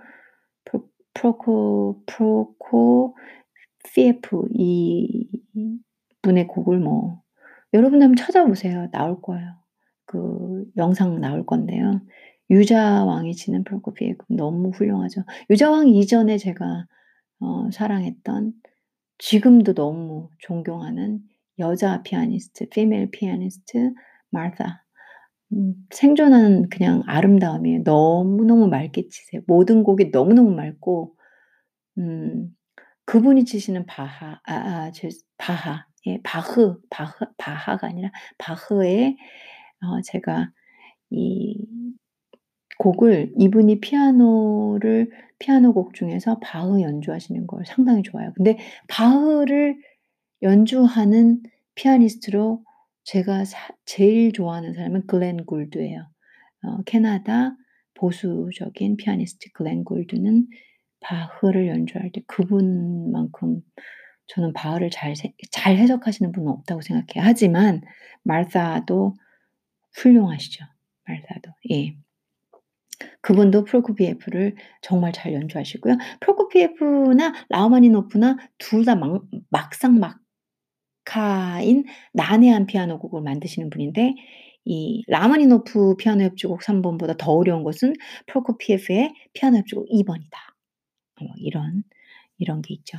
프로 0.65 0.89
프로코 1.15 2.03
프로코 2.07 3.17
피에프 3.85 4.49
이 4.55 5.29
분의 6.23 6.47
곡을 6.47 6.79
뭐 6.79 7.23
여러분들 7.73 8.05
한번 8.05 8.17
찾아보세요. 8.17 8.91
나올 8.91 9.21
거예요. 9.23 9.55
그 10.07 10.65
영상 10.77 11.21
나올 11.21 11.47
건데요. 11.47 12.01
유자왕이 12.51 13.35
치는 13.35 13.65
프로코피에프 13.65 14.25
너무 14.31 14.71
훌륭하죠. 14.71 15.23
유자왕 15.51 15.89
이전에 15.89 16.37
제가 16.37 16.87
어 17.41 17.71
사랑했던 17.71 18.53
지금도 19.19 19.75
너무 19.75 20.29
존경하는 20.39 21.21
여자 21.61 22.03
피아니스트 22.03 22.65
female 22.73 23.11
피아니스트 23.11 23.93
마르타. 24.31 24.85
음 25.53 25.75
생존하는 25.91 26.69
그냥 26.71 27.03
아름다움이에요. 27.07 27.83
너무너무 27.85 28.69
맑게 28.69 29.09
치세요. 29.09 29.43
모든 29.47 29.83
곡이 29.85 30.11
너무너무 30.13 30.53
맑고 30.55 31.15
음 31.99 32.49
그분이 33.07 33.45
치시는 33.45 33.87
바하 33.87 34.41
아아죄 34.45 35.09
바하 35.39 35.87
예 36.07 36.21
바흐 36.23 36.79
바흐 36.91 37.27
바하가 37.37 37.89
아니라 37.89 38.11
바흐의 38.39 39.17
어 39.83 40.01
제가 40.03 40.53
이 41.11 41.57
곡을 42.79 43.33
이분이 43.39 43.81
피아노를 43.81 45.11
피아노 45.39 45.73
곡 45.75 45.95
중에서 45.95 46.39
바흐 46.41 46.81
연주하시는 46.81 47.47
걸 47.47 47.65
상당히 47.67 48.03
좋아해요. 48.03 48.33
근데 48.35 48.59
바흐를 48.89 49.77
연주하는 50.43 51.43
피아니스트로 51.75 52.65
제가 53.05 53.45
사 53.45 53.69
제일 53.85 54.33
좋아하는 54.33 54.75
사람은 54.75 55.07
글렌 55.07 55.45
골드예요. 55.45 56.01
어 56.63 56.83
캐나다 56.85 57.57
보수적인 57.95 58.97
피아니스트 58.97 59.51
글렌 59.53 59.85
골드는 59.85 60.47
바흐를 61.01 61.69
연주할 61.69 62.11
때 62.13 62.23
그분만큼 62.27 63.63
저는 64.27 64.53
바흐를 64.53 64.91
잘세잘 64.91 65.77
해석하시는 65.77 66.31
분은 66.33 66.49
없다고 66.49 66.83
생각해요. 66.83 67.25
하지만 67.27 67.81
마르사도 68.23 69.15
훌륭하시죠. 69.95 70.65
마르사도. 71.07 71.51
예. 71.73 71.97
그분도 73.23 73.65
프로코피에프를 73.65 74.57
정말 74.83 75.13
잘 75.13 75.33
연주하시고요. 75.33 75.97
프로코피에프나 76.21 77.33
라흐마니노프나 77.49 78.37
둘 78.59 78.85
다막 78.85 79.25
막상 79.49 79.99
막 79.99 80.20
하인 81.17 81.85
난해한 82.13 82.67
피아노 82.67 82.99
곡을 82.99 83.23
만드시는 83.23 83.71
분인데 83.71 84.15
이 84.65 85.03
라흐마니노프 85.09 85.97
피아노 85.97 86.25
협주곡 86.25 86.63
3 86.63 86.83
번보다 86.83 87.17
더 87.17 87.33
어려운 87.33 87.65
것은 87.65 87.95
프로코피에프의 88.27 89.13
피아노 89.33 89.59
협주곡 89.59 89.87
2 89.89 90.05
번이다. 90.05 90.39
뭐 91.21 91.31
이런 91.39 91.83
이런 92.39 92.63
게 92.63 92.75
있죠. 92.75 92.99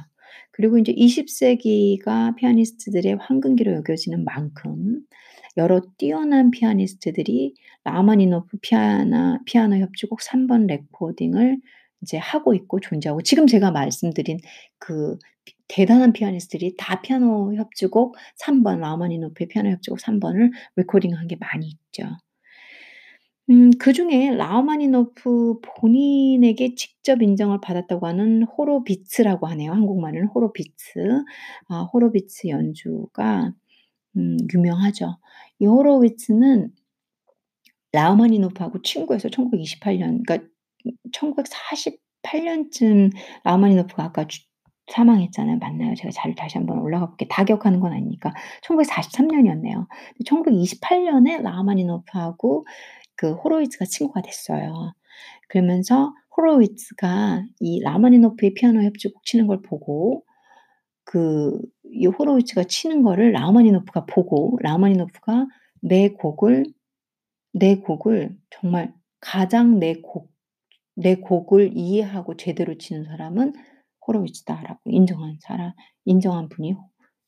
그리고 0.52 0.78
인제 0.78 0.94
20 0.94 1.30
세기가 1.30 2.36
피아니스트들의 2.36 3.18
황금기로 3.20 3.74
여겨지는 3.74 4.24
만큼 4.24 5.02
여러 5.58 5.82
뛰어난 5.98 6.52
피아니스트들이 6.52 7.56
라흐마니노프 7.84 8.58
피아나 8.62 9.40
피아노 9.46 9.78
협주곡 9.78 10.20
3번 10.22 10.68
레코딩을 10.68 11.60
이제 12.02 12.18
하고 12.18 12.54
있고 12.54 12.80
존재하고 12.80 13.22
지금 13.22 13.48
제가 13.48 13.72
말씀드린 13.72 14.40
그 14.80 15.18
대단한 15.72 16.12
피아니스트들이 16.14 16.76
다 16.78 17.02
피아노 17.02 17.56
협주곡 17.56 18.18
3번 18.44 18.80
라흐마니노프의 18.80 19.48
피아노 19.48 19.70
협주곡 19.72 20.00
3번을 20.00 20.52
레코딩한 20.76 21.28
게 21.28 21.38
많이 21.38 21.68
있죠. 21.70 22.04
음 23.50 23.72
그 23.80 23.94
중에 23.94 24.32
라흐마니노프 24.36 25.62
본인에게 25.62 26.76
직접 26.76 27.22
인정을 27.22 27.60
받았다고 27.62 28.06
하는 28.08 28.44
호로비츠라고 28.44 29.48
하네요. 29.48 29.72
한국말은 29.72 30.28
호로비츠. 30.28 31.24
아 31.70 31.82
호로비츠 31.94 32.48
연주가 32.48 33.54
음 34.18 34.38
유명하죠. 34.54 35.18
이 35.60 35.66
호로비츠는 35.66 36.72
라흐마니노프하고 37.94 38.82
친구여서 38.82 39.30
1928년 39.30 40.24
그러니까 40.26 40.40
1948 41.14 42.44
년쯤 42.46 43.10
라흐마니노프가 43.44 44.04
아까 44.04 44.28
주 44.28 44.42
사망했잖아요. 44.92 45.58
맞나요? 45.60 45.96
제가 45.96 46.12
자료를 46.12 46.36
다시 46.36 46.58
한번 46.58 46.80
올라가 46.80 47.08
볼게요. 47.08 47.28
다 47.30 47.44
기억하는 47.44 47.80
건 47.80 47.94
아니니까. 47.94 48.34
1943 48.64 49.28
년이었네요. 49.28 49.88
1928 50.26 51.04
년에 51.06 51.42
라흐마니노프하고 51.42 52.66
그 53.16 53.34
호로위츠가 53.34 53.86
친구가 53.86 54.22
됐어요. 54.22 54.94
그러면서 55.50 56.14
호로위츠가 56.38 57.44
이 57.60 57.82
라흐마니노프의 57.82 58.54
피아노 58.56 58.84
협주곡 58.84 59.26
치는 59.26 59.48
걸 59.48 59.62
보고 59.62 60.24
그 61.06 61.60
이 61.94 62.08
호로위츠가 62.08 62.64
치는 62.64 63.04
거를 63.04 63.34
라흐마니노프가 63.34 64.06
보고 64.06 64.58
라흐마니노프가 64.62 65.48
내 65.82 66.10
곡을 66.10 66.66
내 67.54 67.76
곡을 67.76 68.38
정말 68.50 68.94
가장 69.20 69.80
내 69.80 70.02
곡 70.02 70.32
내 70.96 71.16
곡을 71.16 71.72
이해하고 71.76 72.38
제대로 72.38 72.78
치는 72.78 73.06
사람은 73.06 73.54
호로위츠다라고 74.08 74.80
인정한 74.90 75.38
사람 75.42 75.74
인정한 76.06 76.50
분이 76.50 76.76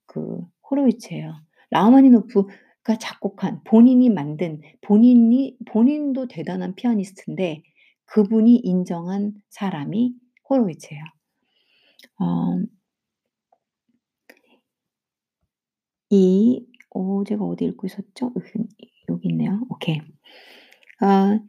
그 0.06 0.42
호로위츠예요. 0.70 1.34
라흐마니노프가 1.72 2.98
작곡한 3.00 3.62
본인이 3.64 4.10
만든 4.10 4.62
본인이 4.82 5.58
본인도 5.66 6.28
대단한 6.28 6.76
피아니스트인데 6.76 7.64
그분이 8.06 8.58
인정한 8.58 9.34
사람이 9.50 10.14
호로위츠예요. 10.50 11.04
어이어 16.12 17.24
제가 17.28 17.44
어디 17.44 17.66
읽고 17.66 17.88
있었죠? 17.88 18.34
여기 18.36 18.68
여기 19.10 19.30
있네요. 19.30 19.62
오케이. 19.70 20.00
아 21.02 21.40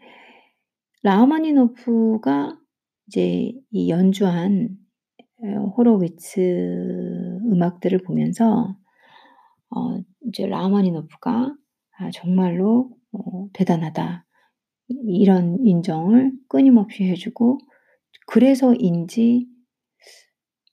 라흐마니노프가 1.03 2.59
이제 3.07 3.53
이 3.71 3.91
연주한 3.91 4.71
어 4.71 4.84
호로위츠 5.77 7.41
음악들을 7.53 7.99
보면서 8.03 8.77
어 9.71 9.99
이제 10.29 10.47
라흐마니노프가 10.47 11.57
'아 11.99 12.11
정말로 12.13 12.91
어 13.13 13.49
대단하다.' 13.53 14.25
이 14.91 14.95
이런 15.23 15.59
인정을 15.65 16.33
끊임없이 16.49 17.05
해 17.05 17.15
주고 17.15 17.59
그래서인지 18.29 19.49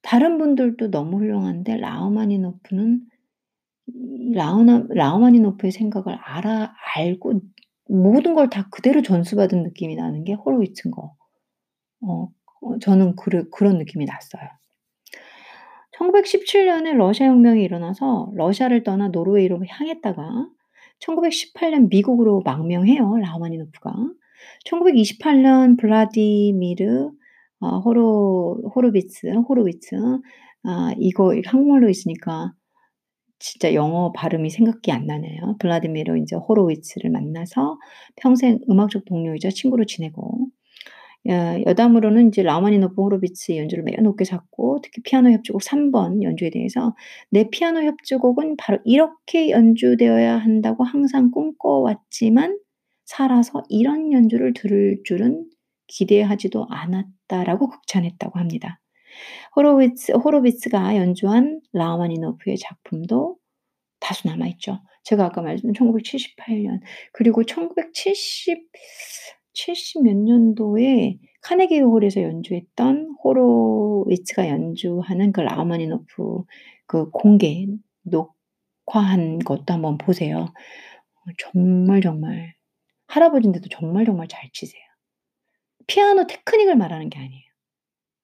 다른 0.03 0.38
분들도 0.38 0.91
너무 0.91 1.17
훌륭한데 1.17 1.78
라흐마니노프는 1.78 3.01
이 3.88 4.34
라흐나 4.34 4.86
라흐마니노프의 4.89 5.72
생각을 5.72 6.15
알아 6.22 6.74
알고 6.95 7.41
모든 7.89 8.36
걸 8.36 8.49
다 8.49 8.69
그대로 8.72 9.01
전수받은 9.01 9.63
느낌이 9.63 9.95
나는 9.95 10.24
게 10.26 10.34
호로위츠인 10.34 10.91
거. 10.91 11.15
어어 12.01 12.30
저는 12.82 13.15
그래 13.17 13.43
그런 13.51 13.78
느낌이 13.80 14.05
났어요. 14.05 14.43
1917 16.01 16.65
년에 16.65 16.93
러시아 16.93 17.27
혁명이 17.27 17.61
일어나서 17.61 18.31
러시아를 18.33 18.83
떠나 18.83 19.09
노르웨이로 19.09 19.63
향했다가 19.67 20.47
1918년 20.99 21.89
미국으로 21.89 22.41
망명해요, 22.43 23.17
라흐마니노프가. 23.17 23.93
1928년 24.65 25.77
블라디미르 25.77 27.11
어 27.59 27.79
호로 27.79 28.71
호르비츠 28.75 29.27
호로위츠 29.47 29.95
아 30.63 30.91
이거 30.97 31.35
한국말로 31.45 31.87
있으니까 31.89 32.53
진짜 33.37 33.73
영어 33.75 34.11
발음이 34.11 34.49
생각이 34.49 34.91
안 34.91 35.05
나네요. 35.05 35.57
블라디미르 35.59 36.17
인제 36.17 36.35
호로위츠를 36.35 37.11
만나서 37.11 37.77
평생 38.15 38.59
음악적 38.69 39.05
동료이자 39.05 39.49
친구로 39.51 39.85
지내고 39.85 40.47
야 41.30 41.59
여담으로는 41.61 42.26
인제 42.28 42.41
라흐마니노프, 42.43 42.99
호로비츠의 43.01 43.59
연주를 43.59 43.84
매우 43.84 44.01
높게 44.01 44.26
샀고 44.26 44.80
특히 44.82 45.03
피아노 45.03 45.30
협주곡 45.32 45.61
3번 45.61 46.24
연주에 46.24 46.49
대해서 46.49 46.95
"내 47.30 47.49
피아노 47.49 47.84
협주곡은 47.84 48.57
바로 48.57 48.80
이렇게 48.86 49.51
연주되어야 49.51 50.38
한다고 50.38 50.84
항상 50.84 51.30
꿈꿔왔지만 51.32 52.57
살아서 53.05 53.61
이런 53.69 54.11
연주를 54.11 54.53
들을 54.53 54.99
줄은 55.03 55.45
기대하지도 55.88 56.65
않았다."라고 56.69 57.69
극찬했다고 57.69 58.39
합니다. 58.39 58.80
호로위츠 59.55 60.13
호로비츠가 60.13 60.95
연주한 60.97 61.61
라흐마니노프의 61.74 62.57
작품도 62.57 63.38
다수 63.99 64.28
남아 64.28 64.47
있죠. 64.53 64.80
제가 65.03 65.26
아까 65.26 65.41
말씀드린 65.41 65.74
1978년 65.74 66.80
그리고 67.13 67.43
1970 67.43 68.63
70 69.53 70.03
몇 70.03 70.15
년도에 70.15 71.17
카네기 71.41 71.79
홀에서 71.79 72.21
연주했던 72.21 73.15
호로위츠가 73.23 74.47
연주하는 74.47 75.31
그 75.31 75.41
라흐마니노프 75.41 76.43
그 76.87 77.09
공개 77.11 77.67
녹화한 78.03 79.39
것도 79.39 79.73
한번 79.73 79.97
보세요. 79.97 80.45
어 80.45 81.31
정말, 81.39 82.01
정말 82.01 82.55
할아버지인데도 83.07 83.69
정말, 83.69 84.05
정말 84.05 84.27
잘 84.27 84.49
치세요. 84.53 84.81
피아노 85.87 86.27
테크닉을 86.27 86.75
말하는 86.77 87.09
게 87.09 87.19
아니에요. 87.19 87.43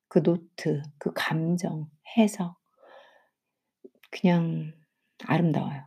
그 0.09 0.23
노트, 0.23 0.81
그 0.97 1.11
감정, 1.13 1.87
해석 2.17 2.55
그냥 4.11 4.73
아름다워요. 5.25 5.83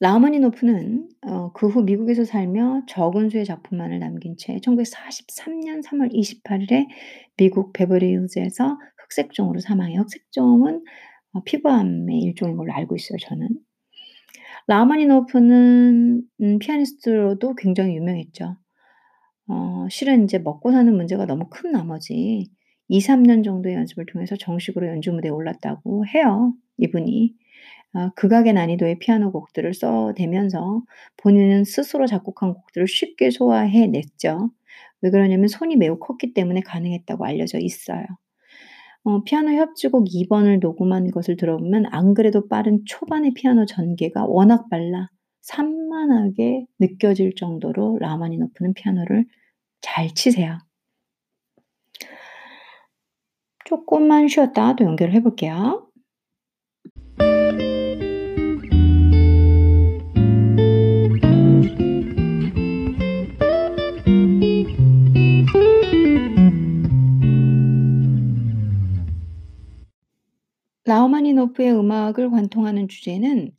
라흐마니노프는 0.00 1.08
어 1.26 1.52
그 1.54 1.68
후 1.68 1.82
미국에서 1.82 2.24
살며 2.24 2.82
적은 2.88 3.30
수의 3.30 3.44
작품만을 3.44 3.98
남긴 4.00 4.36
채 4.36 4.58
1943년 4.60 5.82
3월 5.82 6.10
28 6.12 6.62
일에 6.62 6.86
미국 7.36 7.72
베버리 7.72 8.06
hils에서 8.08 8.78
흑색종으로 8.98 9.60
사망해요. 9.60 10.00
흑색종은 10.02 10.84
어 11.34 11.42
피부암의 11.44 12.18
일종인 12.20 12.56
걸로 12.56 12.72
알고 12.74 12.96
있어요 12.96 13.16
저는. 13.18 13.48
라흐마니노프는 14.66 16.22
음 16.40 16.58
피아니스트로도 16.58 17.54
굉장히 17.56 17.96
유명했죠. 17.96 18.56
어 19.48 19.86
실은 19.90 20.22
인제 20.22 20.38
먹고 20.38 20.72
사는 20.72 20.94
문제가 20.96 21.26
너무 21.26 21.46
큰 21.50 21.72
나머지 21.72 22.50
2-3년 22.88 23.44
정도의 23.44 23.74
연습을 23.76 24.06
통해서 24.06 24.36
정식으로 24.36 24.86
연주 24.88 25.12
무대에 25.12 25.30
올랐다고 25.30 26.06
해요, 26.06 26.54
이분이. 26.78 27.34
아 27.94 28.10
극악의 28.16 28.54
난이도의 28.54 28.98
피아노 29.00 29.32
곡들을 29.32 29.74
써내면서 29.74 30.82
본인은 31.18 31.64
스스로 31.64 32.06
작곡한 32.06 32.54
곡들을 32.54 32.86
쉽게 32.88 33.30
소화해 33.30 33.86
냈죠. 33.88 34.50
왜 35.02 35.10
그러냐면 35.10 35.48
손이 35.48 35.76
매우 35.76 35.98
컸기 35.98 36.32
때문에 36.34 36.60
가능했다고 36.62 37.24
알려져 37.26 37.58
있어요. 37.58 38.04
어 39.04 39.22
피아노 39.24 39.52
협주곡 39.52 40.06
2 40.14 40.28
번을 40.28 40.60
녹음한 40.60 41.10
것을 41.12 41.36
들어보면 41.36 41.86
안 41.90 42.14
그래도 42.14 42.48
빠른 42.48 42.82
초반의 42.86 43.34
피아노 43.34 43.66
전개가 43.66 44.26
워낙 44.26 44.68
빨라 44.70 45.08
산만하게 45.42 46.66
느껴질 46.80 47.34
정도로 47.36 47.98
라흐마니노프는 48.00 48.74
피아노를 48.74 49.26
잘 49.82 50.08
치세요. 50.14 50.58
쪼끔만 53.64 54.28
쉬었다가 54.28 54.76
또 54.76 54.84
연결을 54.84 55.14
해 55.14 55.22
볼게요. 55.22 55.88
라흐마니노프의 70.84 71.72
음악을 71.72 72.30
관통하는 72.30 72.88
주제는 72.88 73.52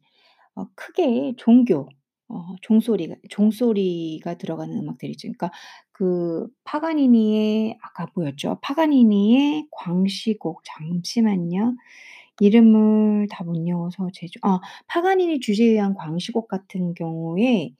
어 0.55 0.65
크게 0.75 1.35
종교 1.37 1.87
어 2.29 2.55
종소리가 2.61 3.15
종소리가 3.29 4.35
들어가는 4.37 4.75
음악들이죠. 4.77 5.21
그러니까 5.29 5.51
그 5.93 6.47
파가니니의 6.65 7.77
아까 7.83 8.07
뭐였죠? 8.15 8.59
파가니니의 8.63 9.67
광시곡 9.71 10.63
잠시만요. 10.65 11.75
이름을 12.39 13.27
다 13.31 13.43
못 13.43 13.57
외워서 13.65 14.09
제주 14.13 14.39
아 14.43 14.59
파가니니 14.87 15.39
주제에 15.39 15.67
의한 15.71 15.93
광시곡 15.95 16.47
같은 16.47 16.93
경우에 16.95 17.71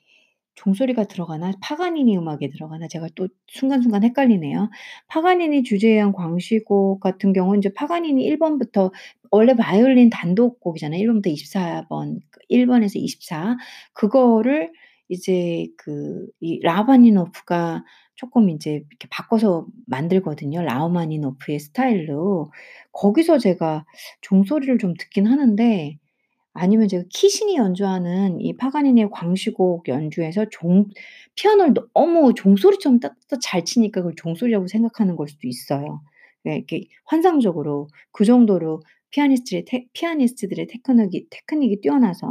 종소리가 0.55 1.05
들어가나 1.05 1.51
파가니니 1.61 2.17
음악에 2.17 2.49
들어가나 2.49 2.87
제가 2.87 3.07
또 3.15 3.27
순간순간 3.47 4.03
헷갈리네요. 4.03 4.69
파가니니 5.07 5.63
주제에 5.63 5.93
의한 5.93 6.13
광시곡 6.13 6.99
같은 6.99 7.33
경우는 7.33 7.59
이제 7.59 7.73
파가니니 7.73 8.23
1 8.25 8.37
번부터 8.39 8.91
원래 9.31 9.55
바이올린 9.55 10.09
단독곡이잖아요. 10.11 10.99
1 10.99 11.07
번부터 11.07 11.29
24 11.31 11.87
번, 11.89 12.19
그1 12.49 12.67
번에서 12.67 12.99
24 12.99 13.57
그거를 13.93 14.71
이제 15.09 15.67
그 15.77 16.27
이 16.41 16.59
라흐마니노프가 16.61 17.83
쪼끔 18.15 18.49
인제 18.49 18.71
이렇게 18.89 19.07
바꿔서 19.09 19.65
만들거든요, 19.87 20.61
라흐마니노프의 20.63 21.59
스타일로. 21.59 22.51
거기서 22.91 23.37
제가 23.39 23.85
종소리를 24.21 24.77
좀 24.77 24.93
듣긴 24.95 25.25
하는데 25.27 25.97
아니면 26.53 26.87
제가 26.87 27.03
키신이 27.09 27.55
연주하는 27.55 28.39
이 28.39 28.55
파가니니의 28.55 29.09
광시곡 29.11 29.87
연주에서 29.87 30.45
종 30.51 30.85
피아노를 31.35 31.73
너무 31.93 32.33
종소리처럼 32.35 32.99
따따따 32.99 33.37
잘 33.41 33.65
치니까 33.65 34.01
그걸 34.01 34.13
종소리라고 34.15 34.67
생각하는 34.67 35.15
걸 35.15 35.27
수도 35.27 35.47
있어요. 35.47 36.01
네 36.43 36.57
이렇게 36.57 36.85
환상적으로 37.05 37.87
그 38.11 38.25
정도로 38.25 38.81
피아니스트의 39.11 39.65
테 39.65 39.85
피아니스트들의 39.93 40.67
테크닉이 40.67 41.27
테크닉이 41.29 41.81
뛰어나서 41.81 42.27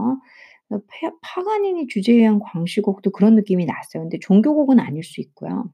어 0.70 0.80
파가니니 1.22 1.88
주제에 1.88 2.16
의한 2.16 2.38
광시곡도 2.40 3.10
그런 3.12 3.34
느낌이 3.36 3.66
났어요. 3.66 4.04
근데 4.04 4.18
종교곡은 4.20 4.80
아닐 4.80 5.02
수 5.02 5.20
있고요. 5.20 5.72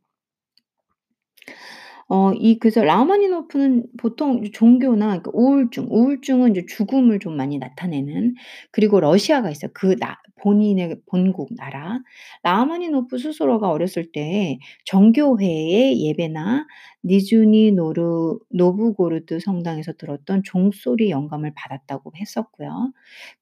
어 2.11 2.33
이 2.39 2.59
그래서 2.59 2.83
라흐마니노프는 2.85 3.87
보통 3.99 4.43
종교나 4.53 5.07
그러니까 5.09 5.31
우울증, 5.35 5.89
우울증은 5.91 6.53
이제 6.53 6.65
죽음을 6.67 7.19
좀 7.19 7.37
많이 7.37 7.59
나타내는 7.59 8.35
그리고 8.73 9.01
러시아가 9.01 9.51
있어요. 9.51 9.71
그 9.75 9.95
나 9.99 10.17
본인의 10.41 11.01
본국 11.07 11.49
나라. 11.57 12.01
라흐마니노프 12.45 13.19
스스로가 13.19 13.71
어렸을 13.71 14.13
때 14.13 14.59
정교회의 14.85 16.01
예배나 16.07 16.67
니즈니 17.05 17.73
노르 17.73 18.39
노브고로드 18.51 19.41
성당에서 19.41 19.93
들었던 19.95 20.43
종소리 20.45 21.11
영감을 21.11 21.53
받았다고 21.57 22.13
했었고요. 22.17 22.93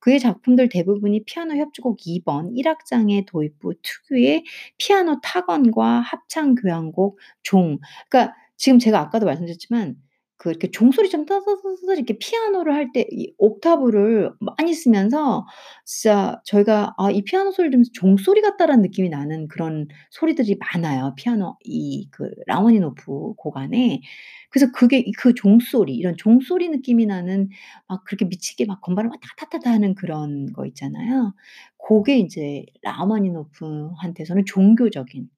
그의 0.00 0.18
작품들 0.20 0.68
대부분이 0.68 1.24
피아노 1.24 1.56
협주곡 1.56 1.98
2번 2.06 2.50
1 2.56 2.66
악장의 2.68 3.26
도입 3.26 3.58
부 3.58 3.74
특유의 3.82 4.44
피아노 4.78 5.20
타건과 5.22 6.00
합창 6.00 6.54
교향곡 6.54 7.18
종 7.42 7.78
그러니까 8.08 8.34
지금 8.56 8.78
제가 8.78 9.00
아까도 9.00 9.26
말씀드렸지만 9.26 9.96
그 10.38 10.50
이렇게 10.50 10.70
종소리처럼 10.70 11.24
따다다다다 11.26 11.94
이렇게 11.96 12.18
피아노를 12.18 12.74
할 12.74 12.92
때 12.92 13.06
이 13.10 13.32
옥타브를 13.38 14.32
많이 14.40 14.74
쓰면서 14.74 15.46
진짜 15.86 16.40
저희가 16.44 16.94
'아 16.98 17.10
이 17.10 17.22
피아노 17.22 17.50
소리를 17.52 17.70
들으면서 17.70 17.90
종소리 17.94 18.42
같다.'라는 18.42 18.82
느낌이 18.82 19.08
나는 19.08 19.48
그런 19.48 19.88
소리들이 20.10 20.58
많아요, 20.60 21.14
피아노 21.16 21.56
이 21.64 22.08
그 22.12 22.30
라흐마니노프 22.46 23.34
곡 23.38 23.56
안에. 23.56 24.02
그래서 24.50 24.70
그게 24.72 24.98
이그 24.98 25.34
종소리 25.34 25.94
이런 25.96 26.14
종소리 26.16 26.68
느낌이 26.68 27.06
나는 27.06 27.48
막 27.88 28.04
그렇게 28.04 28.24
미치게 28.26 28.66
막 28.66 28.80
건반을 28.82 29.10
막 29.10 29.18
타타타타 29.20 29.70
하는 29.70 29.94
그런 29.94 30.52
거 30.52 30.66
있잖아요. 30.66 31.34
고게 31.78 32.18
인제 32.18 32.66
라흐마니노프한테서는 32.82 34.44
종교적인 34.46 35.28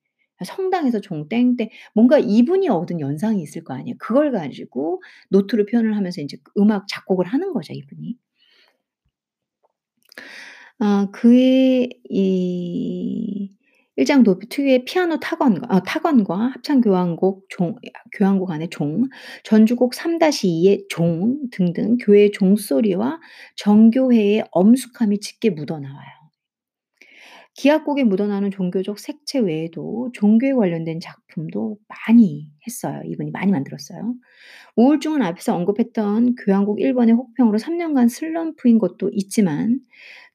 성당에서 0.45 1.01
종 1.01 1.29
땡땡 1.29 1.69
뭔가 1.95 2.19
이분이 2.19 2.69
얻은 2.69 3.01
연상이 3.01 3.43
있을 3.43 3.65
거 3.65 3.75
아니에요. 3.75 3.97
그걸 3.99 4.33
가지고 4.33 5.03
노트로 5.31 5.67
표현을 5.67 5.97
하면서 5.97 6.23
그 6.43 6.53
음악 6.61 6.87
작곡을 6.89 7.27
하는 7.27 7.53
거죠, 7.53 7.73
이분이. 7.75 8.17
아 10.81 11.09
그의 11.13 11.91
이1장 13.99 14.25
도입 14.25 14.39
부 14.39 14.49
특유의 14.49 14.85
피아노 14.85 15.19
타건과 15.19 15.67
아 15.69 15.83
타건과 15.83 16.37
합창 16.37 16.81
교향곡 16.81 17.47
종 17.49 17.75
교향곡 18.17 18.51
안에 18.53 18.69
종, 18.71 19.09
전주곡 19.43 19.93
3-2의 19.93 20.89
종 20.89 21.49
등등 21.51 21.97
교회의 21.99 22.31
종소리와 22.33 23.21
정교회의 23.57 24.45
엄숙함이 24.53 25.19
짙게 25.21 25.51
묻어나와요. 25.51 26.18
기악곡에 27.59 28.05
묻어나는 28.05 28.53
종교적 28.53 29.01
색채 29.01 29.41
외에도 29.41 30.11
종교에 30.15 30.53
관련된 30.53 31.01
작품도 31.01 31.77
많이 31.89 32.49
했어요. 32.65 33.03
이분이 33.05 33.33
많이 33.33 33.51
만들었어요. 33.51 34.15
우울증은 34.77 35.23
앞에서 35.23 35.57
언급했던 35.57 36.37
교향곡 36.37 36.81
1 36.81 36.95
번의 36.95 37.15
혹평으로 37.17 37.59
3 37.59 37.77
년간 37.77 38.09
슬럼프인 38.09 38.79
것도 38.79 39.11
있지만 39.13 39.81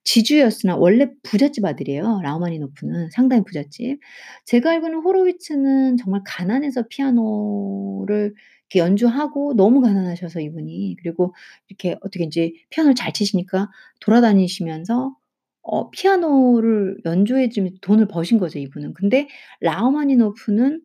지주였으나 0.03 0.75
원래 0.75 1.11
부잣집 1.23 1.63
아들이에요, 1.65 2.19
라흐마니노프는. 2.23 3.11
상당히 3.11 3.43
부잣집. 3.45 3.99
제가 4.45 4.71
알기로는 4.71 4.99
호로위츠는 5.01 5.95
정말 5.97 6.21
가난해서 6.25 6.87
피아노를 6.89 8.33
이렇게 8.69 8.79
연주하고 8.79 9.53
너무 9.55 9.79
가난하셔서 9.81 10.41
이분이 10.41 10.97
그리고 11.01 11.33
이렇게 11.69 11.97
어떻게 12.01 12.25
인제 12.25 12.51
피아노를 12.69 12.95
잘 12.95 13.13
치시니까 13.13 13.69
돌아다니시면서 14.01 15.15
어 15.63 15.89
피아노를 15.91 16.97
연주해 17.05 17.49
주면서 17.49 17.77
돈을 17.81 18.07
버신 18.07 18.37
거죠, 18.39 18.59
이분은. 18.59 18.93
근데 18.95 19.27
라흐마니노프는 19.61 20.81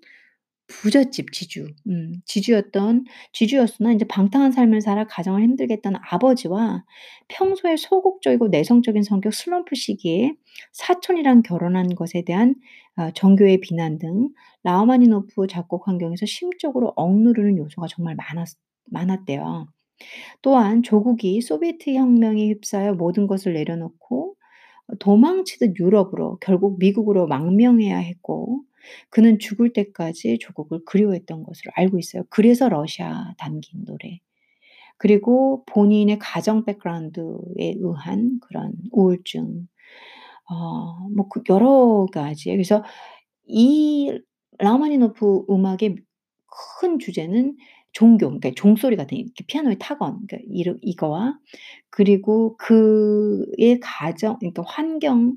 부잣집 0.68 1.32
지주 1.32 1.66
음 1.88 2.12
지주였던 2.26 3.04
지주였으나 3.32 3.92
인제 3.92 4.06
방탕한 4.06 4.52
삶을 4.52 4.82
살아 4.82 5.06
가정을 5.06 5.42
힘들게 5.42 5.74
했던 5.74 5.94
아버지와 6.10 6.84
평소에 7.28 7.76
소극적이고 7.76 8.48
내성적인 8.48 9.02
성격 9.02 9.32
슬럼프 9.34 9.74
시기에 9.74 10.34
사촌이랑 10.72 11.42
결혼한 11.42 11.94
것에 11.94 12.22
대한 12.26 12.54
아 12.96 13.10
정교의 13.12 13.60
비난 13.60 13.98
등 13.98 14.28
라흐마니노프 14.64 15.46
작곡 15.48 15.88
환경에서 15.88 16.26
심적으로 16.26 16.92
억누르는 16.96 17.56
요소가 17.58 17.86
정말 17.88 18.14
많았 18.16 18.48
많았대요. 18.90 19.68
또한 20.42 20.82
조국이 20.82 21.40
소비에트 21.40 21.90
혁명에 21.94 22.48
휩싸여 22.48 22.94
모든 22.94 23.26
것을 23.26 23.54
내려놓고 23.54 24.34
어 24.34 24.37
도망치듯 25.00 25.78
유럽으로 25.78 26.38
결국 26.40 26.78
미국으로 26.78 27.26
망명해야 27.26 27.98
했고 27.98 28.62
그는 29.10 29.38
죽을 29.38 29.72
때까지 29.72 30.38
조국을 30.40 30.80
그리워했던 30.86 31.42
것으로 31.44 31.72
알고 31.74 31.98
있어요. 31.98 32.24
그래서 32.30 32.68
러시아 32.68 33.34
담긴 33.38 33.84
노래. 33.84 34.20
그리고 34.98 35.64
본인의 35.66 36.18
가정 36.20 36.64
백그라운드에 36.64 37.76
의한 37.80 38.40
그런 38.42 38.72
우울증 38.92 39.68
어 40.50 41.08
뭐 41.16 41.28
그 41.30 41.42
여러 41.50 42.06
가지 42.12 42.50
그래서 42.50 42.82
이 43.46 44.18
라흐마니노프 44.58 45.46
음악의 45.50 45.96
큰 46.80 46.98
주제는 46.98 47.56
종교 47.92 48.26
그러니까 48.26 48.50
종소리 48.56 48.96
같은 48.96 49.16
이렇게 49.18 49.44
피아노의 49.46 49.78
타건 49.78 50.26
그러니까 50.26 50.38
이러 50.50 50.74
이거와 50.82 51.38
그리고 51.90 52.56
그의 52.58 53.80
가정 53.80 54.38
그러니까 54.38 54.62
환경 54.66 55.36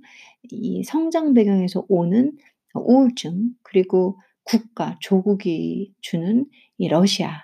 이 0.52 0.84
성장 0.84 1.34
배경에서 1.34 1.86
오는 1.90 2.34
어 2.74 2.80
우울증 2.82 3.52
그리고 3.64 4.20
국가 4.44 4.98
조국이 5.02 5.94
주는 6.02 6.46
이 6.78 6.88
러시아 6.88 7.42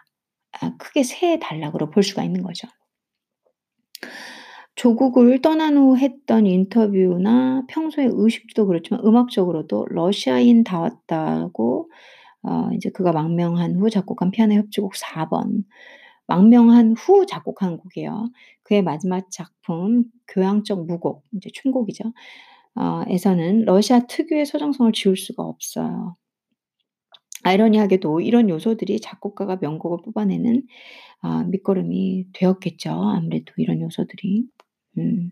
아 0.62 0.78
크게 0.78 1.04
3 1.04 1.40
단락으로 1.40 1.90
볼 1.92 2.04
수가 2.04 2.24
있는 2.24 2.44
거죠. 2.44 2.68
조국을 4.76 5.42
떠난 5.42 5.76
후 5.76 5.98
했던 5.98 6.46
인터뷰나 6.46 7.64
평소의 7.68 8.10
의식주도 8.12 8.68
그렇지만 8.68 9.04
음악적으로도 9.04 9.88
러시아인 9.90 10.64
다웠다고 10.64 11.90
어 12.44 12.70
이제 12.74 12.90
그가 12.92 13.12
망명한 13.12 13.76
후 13.78 13.90
작곡한 13.90 14.32
피아노 14.32 14.56
협주곡 14.56 14.94
4번 14.96 15.64
망명한 16.28 16.94
후 16.98 17.26
작곡한 17.26 17.78
곡이에요. 17.78 18.30
그의 18.64 18.84
마지막 18.84 19.30
작품 19.32 20.06
교향적 20.28 20.86
무곡 20.86 21.24
이제 21.34 21.50
춤곡이죠. 21.54 22.14
어 22.76 23.04
에서는 23.08 23.66
러시아 23.66 24.02
특유의 24.08 24.46
서정성을 24.46 24.92
지울 24.94 25.18
수가 25.18 25.44
없어요. 25.44 26.16
아이러니하게도 27.44 28.22
이런 28.22 28.50
요소들이 28.50 29.00
작곡가가 29.02 29.58
명곡을 29.62 30.00
뽑아내는 30.06 30.64
아 31.22 31.44
밑거름이 31.46 32.28
되었겠죠, 32.34 32.92
아무래도 32.92 33.54
이런 33.58 33.82
요소들이. 33.82 34.46
음. 35.00 35.32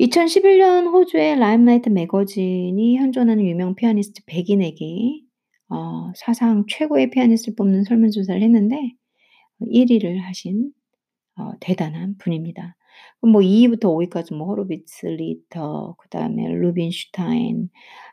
2011년 0.00 0.92
호주의 0.92 1.38
라임라이트 1.38 1.88
매거진이 1.88 2.98
현존하는 2.98 3.44
유명 3.46 3.74
피아니스트 3.74 4.22
100 4.26 4.50
인에게 4.50 5.22
어 5.70 6.12
사상 6.16 6.64
최고의 6.68 7.10
피아니스트를 7.10 7.56
뽑는 7.56 7.84
설문조사를 7.84 8.42
했는데 8.42 8.92
1 9.60 9.90
위를 9.92 10.20
하신 10.20 10.72
어 11.38 11.52
대단한 11.60 12.16
분입니다. 12.18 12.76
뭐 13.22 13.42
2 13.42 13.64
위부터 13.68 13.90
5 13.90 14.00
위까지 14.02 14.34
뭐 14.34 14.48
호로비츠, 14.48 15.06
리히터 15.06 15.96
그 15.98 16.08
다음에 16.10 16.48
루빈슈타인. 16.48 17.70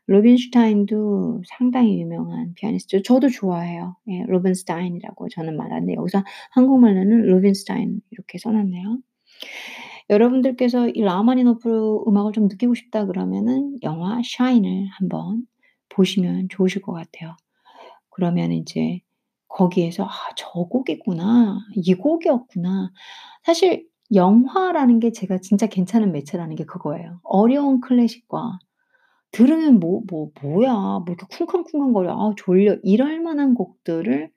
루빈슈타인도 0.08 1.44
상당히 1.48 2.02
유명한 2.02 2.54
피아니스트죠. 2.56 3.04
저도 3.04 3.30
좋아해요. 3.30 3.98
예 4.10 4.24
루벤스타인이라고 4.28 5.30
저는 5.30 5.58
말하는데 5.58 5.96
여기서 5.96 6.24
한국말로는 6.52 7.24
루빈스타인 7.28 8.02
이렇게 8.12 8.38
써 8.40 8.52
놨네요. 8.52 9.00
여러분들께서 10.10 10.90
이 10.90 11.02
라흐마니노프 11.02 12.04
음악을 12.08 12.34
좀 12.34 12.48
느끼고 12.48 12.76
싶다 12.76 13.06
그러면은 13.06 13.78
영화 13.84 14.22
Shine을 14.24 14.88
한번 15.00 15.44
보시면 15.90 16.50
좋으실 16.50 16.82
것 16.82 16.94
같아요. 16.94 17.36
그러면 18.14 18.52
인제 18.52 19.02
거기에서 19.50 20.06
'아 20.06 20.12
저 20.38 20.50
곡이구나. 20.52 21.60
이 21.76 21.94
곡이었구나.' 21.96 22.92
사실 23.46 23.88
영화라는 24.14 25.00
게 25.00 25.12
제가 25.12 25.40
진짜 25.40 25.68
괜찮은 25.68 26.12
매체라는 26.12 26.56
게 26.56 26.66
그거예요. 26.66 27.20
어려운 27.24 27.82
클래식과 27.82 28.60
들으면 29.32 29.80
뭐 29.80 30.04
뭐 30.10 30.32
'뭐야. 30.42 30.74
뭐 30.74 31.06
이렇게 31.10 31.26
쿵쾅쿵쾅거려. 31.38 32.14
아 32.14 32.34
졸려.' 32.38 32.78
이럴 32.84 33.22
만한 33.22 33.54
곡들을 33.56 34.32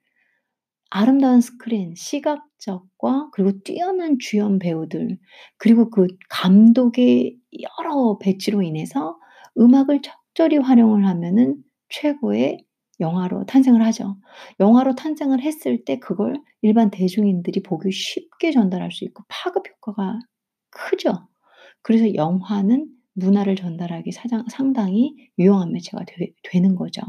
아름다운 0.89 1.41
스크린, 1.41 1.93
시각적과 1.95 3.29
그리고 3.33 3.59
뛰어난 3.63 4.17
주연 4.19 4.57
배우들 4.59 5.17
그리고 5.57 5.89
그 5.89 6.07
감독의 6.29 7.37
여러 7.79 8.17
배치로 8.19 8.61
인해서 8.61 9.19
음악을 9.57 10.01
적절히 10.01 10.57
활용을 10.57 11.05
하면은 11.07 11.57
최고의 11.89 12.63
영화로 12.99 13.45
탄생을 13.45 13.83
하죠. 13.87 14.17
영화로 14.59 14.95
탄생을 14.95 15.41
했을 15.41 15.85
때 15.85 15.99
그걸 15.99 16.41
일반 16.61 16.89
대중인들이 16.91 17.61
보기 17.63 17.91
쉽게 17.91 18.51
전달할 18.51 18.91
수 18.91 19.03
있고 19.05 19.23
파급 19.29 19.65
효과가 19.69 20.19
크죠. 20.71 21.27
그래서 21.83 22.13
영화는 22.15 22.87
문화를 23.15 23.55
전달하기 23.55 24.11
사장 24.11 24.45
상당히 24.49 25.15
유용한 25.39 25.71
매체가 25.73 26.05
되 26.07 26.15
되는 26.43 26.75
거죠. 26.75 27.01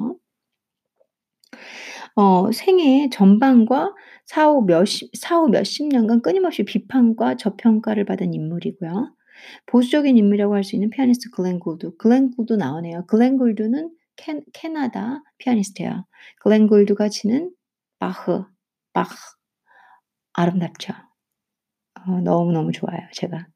어 2.17 2.51
생애 2.53 3.09
전반과 3.11 3.95
사후 4.27 4.63
몇십 4.67 5.11
몇십 5.51 5.89
년간 5.89 6.23
끊임없이 6.23 6.65
비판과 6.65 7.37
저평가를 7.37 8.05
받은 8.05 8.35
인물이고요. 8.35 9.15
보수적인 9.67 10.17
인물이라고 10.19 10.55
할 10.55 10.65
수 10.65 10.77
있는 10.77 10.91
피아니스트 10.91 11.31
글렌 11.31 11.59
굴드. 11.61 11.97
글렌 11.97 12.31
굴드 12.33 12.55
나오네요. 12.55 13.05
글렌 13.07 13.39
굴드는 13.39 13.91
캐 14.19 14.43
캐나다 14.55 15.23
피아니스트예요. 15.39 16.07
글렌 16.41 16.67
굴드가 16.69 17.09
치는 17.09 17.53
바흐, 18.01 18.45
바흐 18.93 19.15
아름답죠. 20.33 20.95
어 22.07 22.21
너무너무 22.21 22.71
좋아요 22.73 23.01
제가. 23.13 23.47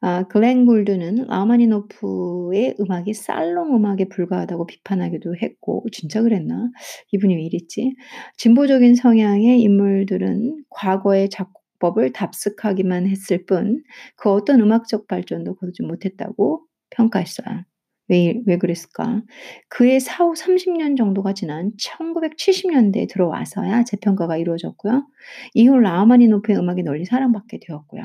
아 0.00 0.24
글렌 0.24 0.66
굴드는 0.66 1.26
라흐마니노프의 1.28 2.76
음악이 2.80 3.14
살롱 3.14 3.76
음악에 3.76 4.06
불과하다고 4.08 4.66
비판하기도 4.66 5.36
했고 5.42 5.84
진짜 5.92 6.22
그랬나? 6.22 6.70
이분이 7.12 7.36
왜 7.36 7.42
이랬지? 7.44 7.96
진보적인 8.38 8.96
성향의 8.96 9.60
인물들은 9.62 10.64
과거의 10.70 11.30
작곡법을 11.30 12.12
답습하기만 12.12 13.08
했을 13.08 13.46
뿐 13.46 13.82
그 14.16 14.30
어떤 14.32 14.60
음악적 14.60 15.06
발전도 15.08 15.56
거두지 15.56 15.82
못했다고 15.84 16.62
평가했어요. 16.90 17.64
왜 18.08 18.34
왜 18.46 18.58
그랬을까? 18.58 19.22
그의 19.68 20.00
사후 20.00 20.34
30년 20.34 20.96
정도가 20.96 21.34
지난 21.34 21.72
1970 21.78 22.70
년대에 22.72 23.06
들어와서야 23.06 23.84
재평가가 23.84 24.36
이루어졌고요. 24.36 25.06
이후 25.54 25.78
라흐마니노프의 25.78 26.58
음악이 26.58 26.82
널리 26.82 27.04
사랑받게 27.04 27.60
되었고요. 27.66 28.02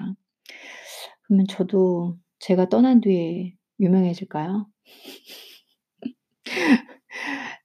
그러면 1.24 1.45
저도 1.49 2.18
제가 2.39 2.70
떠난 2.70 3.02
뒤에 3.02 3.54
유명해질까요? 3.80 4.68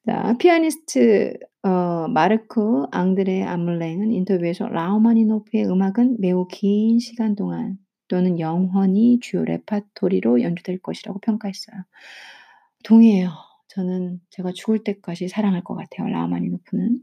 자 0.07 0.37
피아니스트 0.39 1.39
어 1.63 2.07
마르크 2.09 2.85
앙드레 2.93 3.43
아물랭은 3.43 4.13
인터뷰에서 4.13 4.69
라흐마니노프의 4.69 5.67
음악은 5.67 6.19
매우 6.21 6.47
긴 6.49 6.99
시간 7.01 7.35
동안 7.35 7.79
또는 8.09 8.39
영원히 8.39 9.19
주요 9.21 9.45
레파토리로 9.45 10.43
연주될 10.43 10.79
것이라고 10.79 11.19
평가했어요. 11.21 11.77
동의해요. 12.85 13.31
저는 13.69 14.21
제가 14.31 14.53
죽을 14.53 14.85
때까지 14.85 15.29
사랑할 15.29 15.65
것 15.65 15.75
같아요 15.75 16.09
라흐마니노프는. 16.09 17.01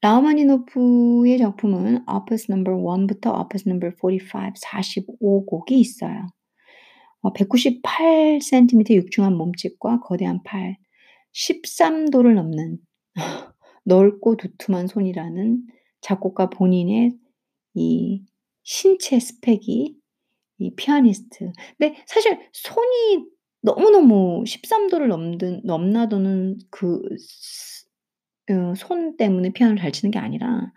라흐마니노프의 0.00 1.38
작품은 1.38 2.08
opus 2.08 2.50
number 2.50 2.72
1 2.98 3.06
부터 3.06 3.32
opus 3.40 3.68
number 3.68 3.90
45 4.00 4.08
45곡이 4.60 5.72
있어요. 5.72 6.26
어198 7.22 8.42
센티미터 8.42 8.94
육중한 8.94 9.34
몸집과 9.34 10.00
거대한 10.00 10.42
팔, 10.42 10.76
13 11.32 12.10
도를 12.10 12.34
넘는 12.34 12.78
넓고 13.84 14.36
두툼한 14.36 14.86
손이라는 14.88 15.66
작곡가 16.00 16.50
본인의 16.50 17.12
이 17.74 18.22
신체 18.64 19.20
스펙이 19.20 19.96
이 20.58 20.74
피아니스트. 20.76 21.52
근데 21.78 21.96
사실 22.06 22.38
손이 22.52 23.26
너무너무 23.62 24.44
13 24.46 24.88
도를 24.88 25.08
넘든 25.08 25.62
넘나드는 25.64 26.58
그 26.70 27.00
스 27.18 27.86
어 28.50 28.74
손 28.74 29.16
때문에 29.16 29.52
피아노를 29.52 29.80
잘 29.80 29.92
치는 29.92 30.10
게 30.10 30.18
아니라 30.18 30.72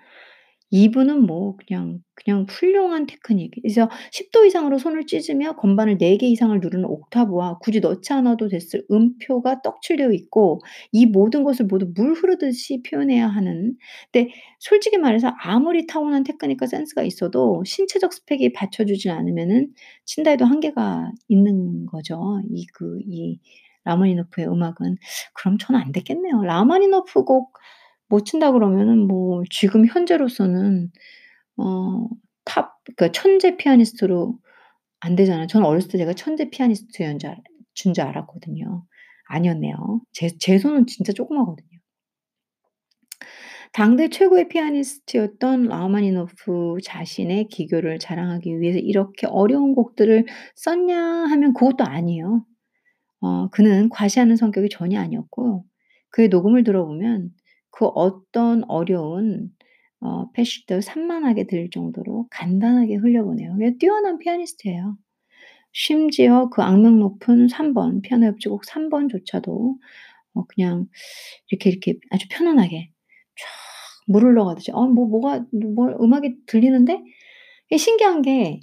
이분은 0.70 1.26
뭐 1.26 1.56
그냥, 1.56 2.00
그냥 2.16 2.46
훌륭한 2.50 3.06
테크닉 3.06 3.52
그래서 3.62 3.90
10도 4.12 4.46
이상으로 4.46 4.78
손을 4.78 5.06
찢으며 5.06 5.56
건반을 5.56 5.98
4개 5.98 6.24
이상을 6.24 6.60
누르는 6.60 6.86
옥타브와 6.86 7.60
굳이 7.60 7.80
넣지 7.80 8.12
않아도 8.14 8.50
됐을 8.50 8.84
음표가 8.92 9.62
떡칠되어 9.62 10.12
있고 10.12 10.60
이 10.92 11.06
모든 11.06 11.44
것을 11.44 11.66
모두 11.68 11.92
물 11.96 12.14
흐르듯이 12.14 12.82
표현해야 12.84 13.28
하는 13.28 13.76
근데 14.12 14.32
솔직히 14.60 14.98
말해서 14.98 15.32
아무리 15.40 15.88
타고난 15.88 16.24
테크닉과 16.24 16.68
센스가 16.68 17.04
있어도 17.04 17.64
신체적 17.66 18.14
스펙이 18.14 18.54
받쳐주지 18.54 19.10
않으면은 19.10 19.70
친다 20.06 20.32
해도 20.32 20.46
한계가 20.46 21.12
있는 21.30 21.86
거죠. 21.86 22.42
이 22.52 22.66
그이 22.74 23.40
라흐마니노프의 23.86 24.48
음악은. 24.48 24.98
그럼 25.34 25.58
저는 25.58 25.80
안 25.80 25.92
됐겠네요. 25.92 26.44
라흐마니노프 26.44 27.24
곡 27.24 27.54
못 28.10 28.26
친다 28.26 28.52
그러면은 28.52 29.08
뭐 29.08 29.44
지금 29.50 29.86
현재로서는 29.88 30.92
어 31.58 32.08
top 32.46 32.74
그러니까 32.98 33.12
천재 33.14 33.58
피아니스트로 33.58 34.40
안 35.02 35.16
되잖아요. 35.18 35.48
저는 35.48 35.68
어렸을 35.68 35.90
때 35.92 35.98
제가 36.00 36.14
천재 36.14 36.50
피아니스트인 36.52 37.20
줄알준줄 37.20 38.04
알았거든요. 38.04 38.86
아니었네요. 39.30 40.02
제 40.14 40.30
제 40.40 40.58
손은 40.60 40.88
진짜 40.88 41.14
조그마거든요. 41.14 41.80
당대 43.74 44.10
최고의 44.10 44.48
피아니스트였던 44.50 45.66
라흐마니노프 45.68 46.78
자신의 46.84 47.48
기교를 47.50 48.00
자랑하기 48.00 48.60
위해서 48.60 48.80
이렇게 48.80 49.28
어려운 49.28 49.76
곡들을 49.76 50.26
썼냐 50.56 50.98
하면 51.00 51.54
그것도 51.54 51.84
아니에요. 51.84 52.46
어 53.22 53.50
그는 53.50 53.90
과시하는 53.90 54.36
성격이 54.38 54.70
전혀 54.72 55.00
아니었고 55.02 55.66
그의 56.12 56.30
녹음을 56.30 56.64
들어보면 56.64 57.32
그 57.78 57.86
어떤 57.88 58.64
어려운 58.70 59.52
어 60.02 60.32
패시도 60.34 60.82
산만하게 60.82 61.48
들릴 61.48 61.70
정도로 61.72 62.28
간단하게 62.32 62.96
흘려보내요. 62.96 63.58
뛰어난 63.80 64.18
피아니스트예요. 64.20 64.98
심지어 65.74 66.50
그 66.52 66.62
악명 66.64 67.00
높은 67.00 67.48
3번 67.50 68.02
피아노 68.04 68.28
협주곡 68.28 68.66
3 68.66 68.90
번조차도 68.90 69.78
어 70.36 70.46
그냥 70.48 70.88
이렇게, 71.52 71.72
이렇게 71.72 71.96
아주 72.12 72.28
편안하게 72.32 72.92
쫙 73.38 73.48
물을 74.08 74.36
넣어가듯이 74.36 74.72
'어 74.74 74.88
뭐 74.88 75.08
뭐가 75.08 75.46
뭐 75.76 75.90
음악이 76.02 76.38
들리는데?' 76.48 77.02
신기한 77.78 78.22
게 78.24 78.62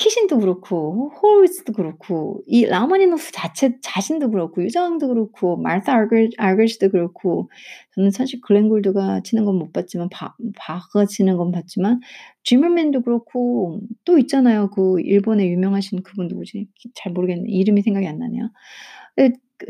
키신도 0.00 0.38
그렇고 0.40 1.10
호르츠도 1.22 1.74
그렇고 1.74 2.42
이 2.46 2.64
라흐마니노프 2.66 3.30
자체 3.32 3.76
자신도 3.82 4.30
그렇고 4.32 4.62
유저항도 4.64 5.08
그렇고 5.08 5.62
아르게 5.66 6.30
아르게시도 6.38 6.88
그렇고 6.90 7.50
저는 7.94 8.10
사실 8.10 8.40
글렌 8.42 8.68
골드가 8.70 9.20
치는 9.22 9.44
건 9.44 9.58
못 9.58 9.72
봤지만 9.74 10.08
바 10.10 10.34
바흐가 10.56 11.04
치는 11.06 11.36
건 11.36 11.52
봤지만 11.52 12.00
지머맨도 12.44 13.02
그렇고 13.02 13.80
또 14.06 14.16
있잖아요. 14.18 14.70
그 14.70 15.00
일본의 15.02 15.50
유명하신 15.50 16.02
그분 16.02 16.28
누구지? 16.28 16.68
잘 16.94 17.12
모르겠네. 17.12 17.50
이름이 17.50 17.82
생각이 17.82 18.06
안 18.08 18.18
나네요. 18.18 18.50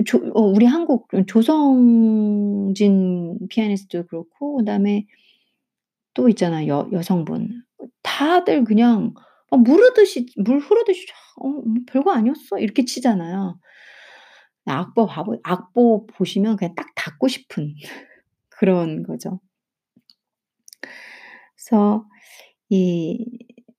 조 0.07 0.19
어 0.35 0.43
우리 0.43 0.67
한국 0.67 1.09
조성진 1.27 3.39
피아니스트도 3.49 4.07
그렇고 4.07 4.59
그다음에 4.59 5.07
또 6.15 6.29
있잖아 6.29 6.67
요, 6.67 6.89
여 6.93 6.99
여성분. 6.99 7.63
다들 8.03 8.65
그냥 8.65 9.15
막물 9.51 9.77
흐르듯이 9.81 10.27
물 10.37 10.59
흐르듯이 10.61 11.07
쫙 11.09 11.15
'어 11.39 11.49
뭐 11.49 11.65
별거 11.87 12.13
아니었어.' 12.13 12.59
이렇게 12.61 12.85
치잖아요. 12.85 13.61
악보 14.67 15.07
봐보 15.07 15.39
악보 15.43 16.07
보시면 16.07 16.57
그냥 16.57 16.75
딱 16.75 16.87
닫고 16.95 17.29
싶은 17.29 17.75
그런 18.51 19.03
거죠. 19.05 19.41
그래서 21.57 22.07
이 22.71 23.27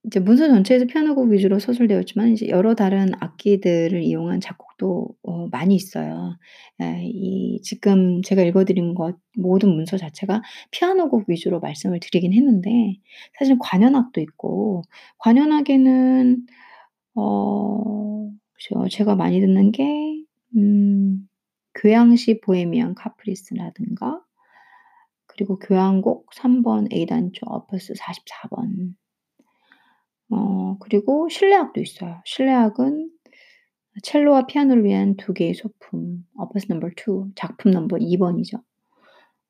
이제 0.03 0.19
문서 0.19 0.47
전체에서 0.47 0.85
피아노 0.85 1.13
곡 1.15 1.29
위주로 1.29 1.59
서술되었지만 1.59 2.29
이제 2.33 2.47
여러 2.49 2.73
다른 2.75 3.11
악기들을 3.19 4.01
이용한 4.03 4.39
작곡도 4.41 5.09
어 5.23 5.47
많이 5.49 5.75
있어요. 5.75 6.37
예 6.81 7.03
이 7.05 7.61
지금 7.63 8.21
제가 8.23 8.41
읽어 8.43 8.65
드린 8.65 8.95
것 8.95 9.15
모든 9.37 9.69
문서 9.75 9.97
자체가 9.97 10.41
피아노 10.71 11.09
곡 11.09 11.25
위주로 11.29 11.59
말씀을 11.59 11.99
드리긴 11.99 12.33
했는데 12.33 12.97
사실 13.37 13.57
관현악도 13.59 14.21
있고 14.21 14.83
관현악에는 15.19 16.45
어저 17.15 18.87
제가 18.89 19.15
많이 19.15 19.39
듣는 19.41 19.71
게 19.71 19.83
음 20.55 21.27
교향시 21.75 22.41
보헤미안 22.41 22.95
카프리스라든가 22.95 24.21
그리고 25.27 25.57
교향곡 25.59 26.29
3번 26.31 26.91
A 26.93 27.05
단조 27.05 27.45
opus 27.49 27.93
44 27.95 28.49
번. 28.49 28.95
어 30.31 30.77
그리고 30.79 31.29
실내악도 31.29 31.81
있어요. 31.81 32.21
실내악은 32.25 33.11
첼로와 34.03 34.47
피아노를 34.47 34.85
위한 34.85 35.15
두 35.17 35.33
개의 35.33 35.53
소품 35.53 36.25
opus 36.37 36.67
number 36.69 36.89
2 36.89 37.33
작품 37.35 37.71
넘버 37.71 37.97
2 37.99 38.17
번이죠. 38.17 38.57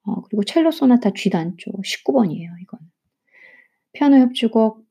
어 0.05 0.21
그리고 0.23 0.43
첼로 0.43 0.71
소나타 0.71 1.11
G 1.13 1.29
단조 1.29 1.71
19 1.83 2.13
번이에요 2.13 2.51
이건. 2.63 2.79
피아노 3.93 4.17
협주곡 4.17 4.87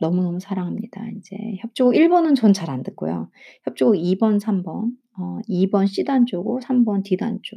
너무너무 0.00 0.40
사랑합니다. 0.40 1.06
인제 1.10 1.36
협주곡 1.60 1.94
1 1.96 2.08
번은 2.08 2.34
전 2.34 2.52
잘 2.54 2.70
안 2.70 2.82
듣고요. 2.82 3.30
협주곡 3.64 3.96
2 3.96 4.18
번, 4.18 4.38
3 4.40 4.62
번, 4.62 4.92
어 5.18 5.38
2 5.48 5.70
번 5.70 5.86
C 5.86 6.04
단조고 6.04 6.60
3 6.62 6.84
번 6.84 7.02
D 7.02 7.16
단조 7.16 7.56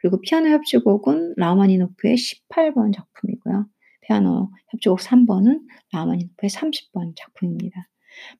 그리고 0.00 0.20
피아노 0.22 0.48
협주곡은 0.50 1.34
라흐마니노프의 1.36 2.16
18 2.16 2.72
번 2.74 2.92
작품이고요. 2.92 3.66
피아노 4.06 4.50
협주곡 4.70 5.00
3 5.00 5.26
번은 5.26 5.66
라흐마니노프의 5.92 6.50
30번 6.50 7.14
작품입니다. 7.16 7.88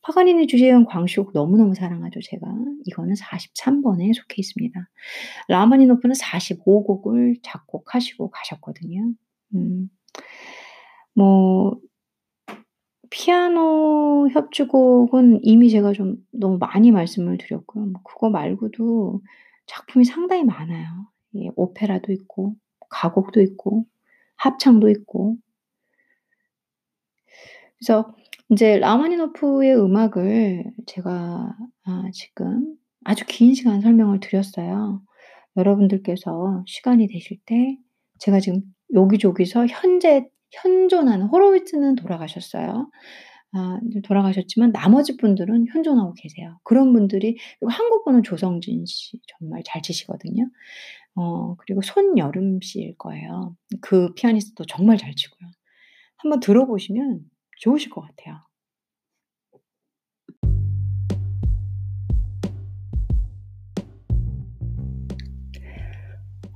파가니니 0.00 0.46
주제음 0.46 0.86
광시곡 0.86 1.32
너무너무 1.34 1.74
사랑하죠 1.74 2.20
제가. 2.22 2.46
이거는 2.86 3.14
43 3.14 3.82
번에 3.82 4.12
속해 4.12 4.36
있습니다. 4.38 4.88
라흐마니노프는 5.48 6.14
45 6.14 6.84
곡을 6.84 7.36
작곡하시고 7.42 8.30
가셨거든요. 8.30 9.12
음. 9.54 9.90
뭐 11.14 11.78
피아노 13.10 14.28
협주곡은 14.32 15.40
이미 15.42 15.70
제가 15.70 15.92
좀 15.92 16.16
너무 16.32 16.58
많이 16.58 16.90
말씀을 16.90 17.38
드렸고요. 17.38 17.86
뭐 17.86 18.02
그거 18.04 18.30
말고도 18.30 19.20
작품이 19.66 20.04
상당히 20.04 20.44
많아요. 20.44 20.86
예 21.36 21.50
오페라도 21.56 22.12
있고 22.12 22.54
가곡도 22.88 23.40
있고 23.42 23.86
합창도 24.36 24.88
있고. 24.90 25.38
그래서 27.78 28.14
인제 28.50 28.78
라흐마니노프의 28.78 29.76
음악을 29.76 30.64
제가 30.86 31.56
아 31.84 32.02
지금 32.12 32.76
아주 33.04 33.24
긴 33.26 33.54
시간 33.54 33.80
설명을 33.80 34.20
드렸어요. 34.20 35.02
여러분들께서 35.56 36.64
시간이 36.66 37.08
되실 37.08 37.38
때 37.46 37.78
제가 38.18 38.40
지금 38.40 38.62
여기저기서 38.94 39.66
현재 39.66 40.28
현존하는 40.52 41.26
호로위츠는 41.26 41.96
돌아가셨어요. 41.96 42.90
아 43.52 43.80
이제 43.88 44.00
돌아가셨지만 44.02 44.72
나머지 44.72 45.16
분들은 45.16 45.66
현존하고 45.72 46.14
계세요. 46.14 46.58
그런 46.64 46.92
분들이 46.92 47.36
그리고 47.58 47.70
한국 47.72 48.04
분은 48.04 48.22
조성진 48.22 48.84
씨 48.86 49.18
정말 49.38 49.62
잘 49.64 49.82
치시거든요. 49.82 50.48
어 51.16 51.56
그리고 51.56 51.82
손여름 51.82 52.60
씨일 52.62 52.96
거예요. 52.98 53.56
그 53.80 54.14
피아니스트도 54.14 54.64
정말 54.66 54.98
잘 54.98 55.14
치고요. 55.16 55.48
한번 56.18 56.40
들어보시면 56.40 57.20
좋으실 57.56 57.90
것 57.90 58.02
같아요. 58.02 58.40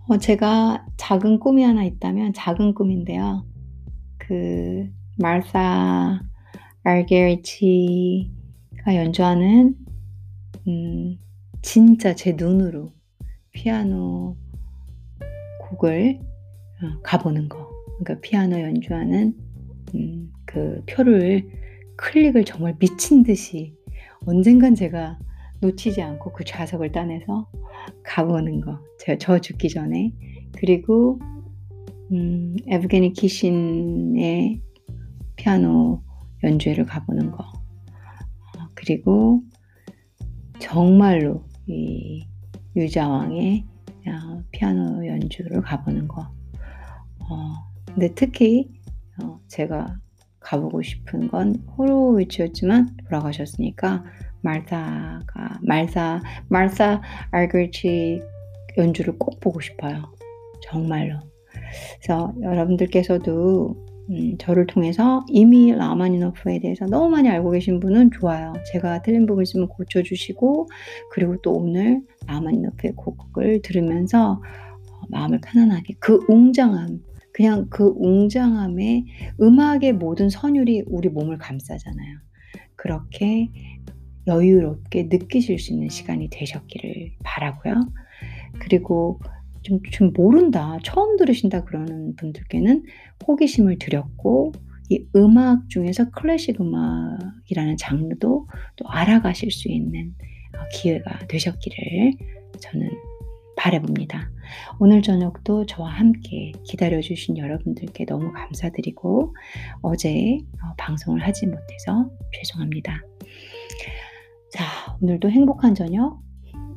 어 0.09 0.19
제가 0.19 0.87
작은 0.97 1.39
꿈이 1.39 1.63
하나 1.63 1.85
있다면 1.85 2.33
작은 2.33 2.75
꿈인데요. 2.75 3.47
그 4.19 4.91
마르사 5.19 6.21
알게리치가 6.83 8.31
연주하는 8.97 9.77
음 10.67 11.19
진짜 11.63 12.15
제 12.15 12.33
눈으로 12.33 12.93
피아노 13.53 14.37
곡을 15.61 16.21
어가 16.99 17.19
보는 17.19 17.49
거. 17.49 17.71
그러니까 17.99 18.21
피아노 18.21 18.61
연주하는 18.61 19.35
음 19.95 20.33
그 20.51 20.83
표를 20.89 21.49
클릭을 21.97 22.45
정말 22.45 22.77
미친 22.79 23.23
듯이 23.23 23.77
언젠간 24.27 24.75
제가 24.75 25.19
놓치지 25.61 26.03
않고 26.03 26.33
그 26.33 26.45
좌석을 26.45 26.91
따내서 26.91 27.49
가 28.03 28.27
보는 28.27 28.61
거. 28.61 28.81
제가 28.99 29.19
저 29.19 29.39
죽기 29.39 29.69
전에. 29.69 30.13
그리고 30.57 31.21
음 32.11 32.57
에브게니 32.67 33.13
키신의 33.13 34.61
피아노 35.37 36.03
연주회를 36.43 36.85
가 36.85 37.05
보는 37.05 37.31
거. 37.31 37.45
어 37.45 38.69
그리고 38.75 39.43
정말로 40.59 41.45
이 41.67 42.27
유자왕의 42.75 43.65
어 44.09 44.43
피아노 44.51 45.07
연주를 45.07 45.61
가 45.61 45.85
보는 45.85 46.09
거. 46.09 46.23
어 47.21 47.53
근데 47.87 48.13
특히 48.15 48.69
어 49.23 49.39
제가 49.47 49.97
가 50.41 50.59
보고 50.59 50.83
싶은 50.83 51.29
건 51.29 51.57
호로위츠였지만 51.77 52.97
돌아가셨으니까 53.05 54.05
말사가 54.43 55.61
말사 55.63 56.23
말사 56.49 57.03
알그리치 57.31 58.23
연주를 58.79 59.19
꼭 59.19 59.39
보고 59.41 59.61
싶어요. 59.61 60.13
정말로. 60.63 61.19
그래서 62.01 62.35
여러분들께서도 62.43 63.87
음 64.11 64.37
저를 64.39 64.67
통해서 64.67 65.25
이미 65.29 65.73
라마니노프에 65.73 66.61
대해서 66.61 66.87
너무 66.87 67.11
많이 67.11 67.29
알고 67.29 67.51
계신 67.51 67.79
분은 67.79 68.11
좋아요. 68.13 68.55
제가 68.73 69.03
틀린 69.03 69.27
부분 69.27 69.43
있으면 69.43 69.69
고쳐 69.69 70.03
주시고 70.03 70.69
그리고 71.13 71.37
또 71.43 71.53
오늘 71.53 72.01
라마니노프의 72.27 72.95
곡을 72.97 73.63
들으면서 73.63 74.43
어 74.91 75.01
마음을 75.11 75.41
편안하게 75.43 75.95
그 76.01 76.19
웅장함 76.29 77.01
그냥 77.33 77.67
그 77.71 77.95
웅장함에 77.97 79.05
음악의 79.41 79.95
모든 79.95 80.29
선율이 80.31 80.85
우리 80.87 81.09
몸을 81.09 81.39
감싸잖아요. 81.39 82.19
그렇게 82.77 83.51
여유롭게 84.27 85.05
느끼실 85.05 85.59
수 85.59 85.73
있는 85.73 85.89
시간이 85.89 86.29
되셨기를 86.31 87.13
바라고요. 87.25 87.75
그리고 88.59 89.21
좀 89.63 89.81
좀 89.93 90.13
모른다. 90.15 90.79
처음 90.85 91.17
들으신다 91.17 91.65
그러는 91.65 92.17
분들께는 92.17 92.85
호기심을 93.27 93.79
드렸고 93.79 94.53
이 94.89 95.05
음악 95.15 95.69
중에서 95.69 96.11
클래식 96.11 96.61
음악이라는 96.61 97.77
장르도 97.77 98.47
또 98.77 98.89
알아가실 98.89 99.51
수 99.51 99.69
있는 99.69 100.15
어 100.57 100.59
기회가 100.73 101.27
되셨기를 101.29 102.15
저는 102.59 102.91
바라 103.61 103.79
봅니다. 103.79 104.31
오늘 104.79 105.03
저녁도 105.03 105.67
저와 105.67 105.91
함께 105.91 106.53
기다려 106.65 106.99
주신 107.03 107.37
여러분들께 107.37 108.07
너무 108.07 108.33
감사드리고 108.33 109.37
어제 109.83 110.39
어 110.63 110.75
방송을 110.79 111.23
하지 111.23 111.47
못해서 111.47 112.11
죄송합니다. 112.33 113.03
자 114.51 114.65
오늘도 115.03 115.31
행복한 115.31 115.75
저녁 115.75 116.23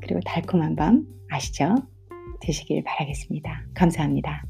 그리고 0.01 0.19
달콤한 0.25 0.75
밤 0.75 1.05
아시죠? 1.29 1.73
되시길 2.41 2.83
바라겠습니다. 2.83 3.63
감사합니다. 3.73 4.43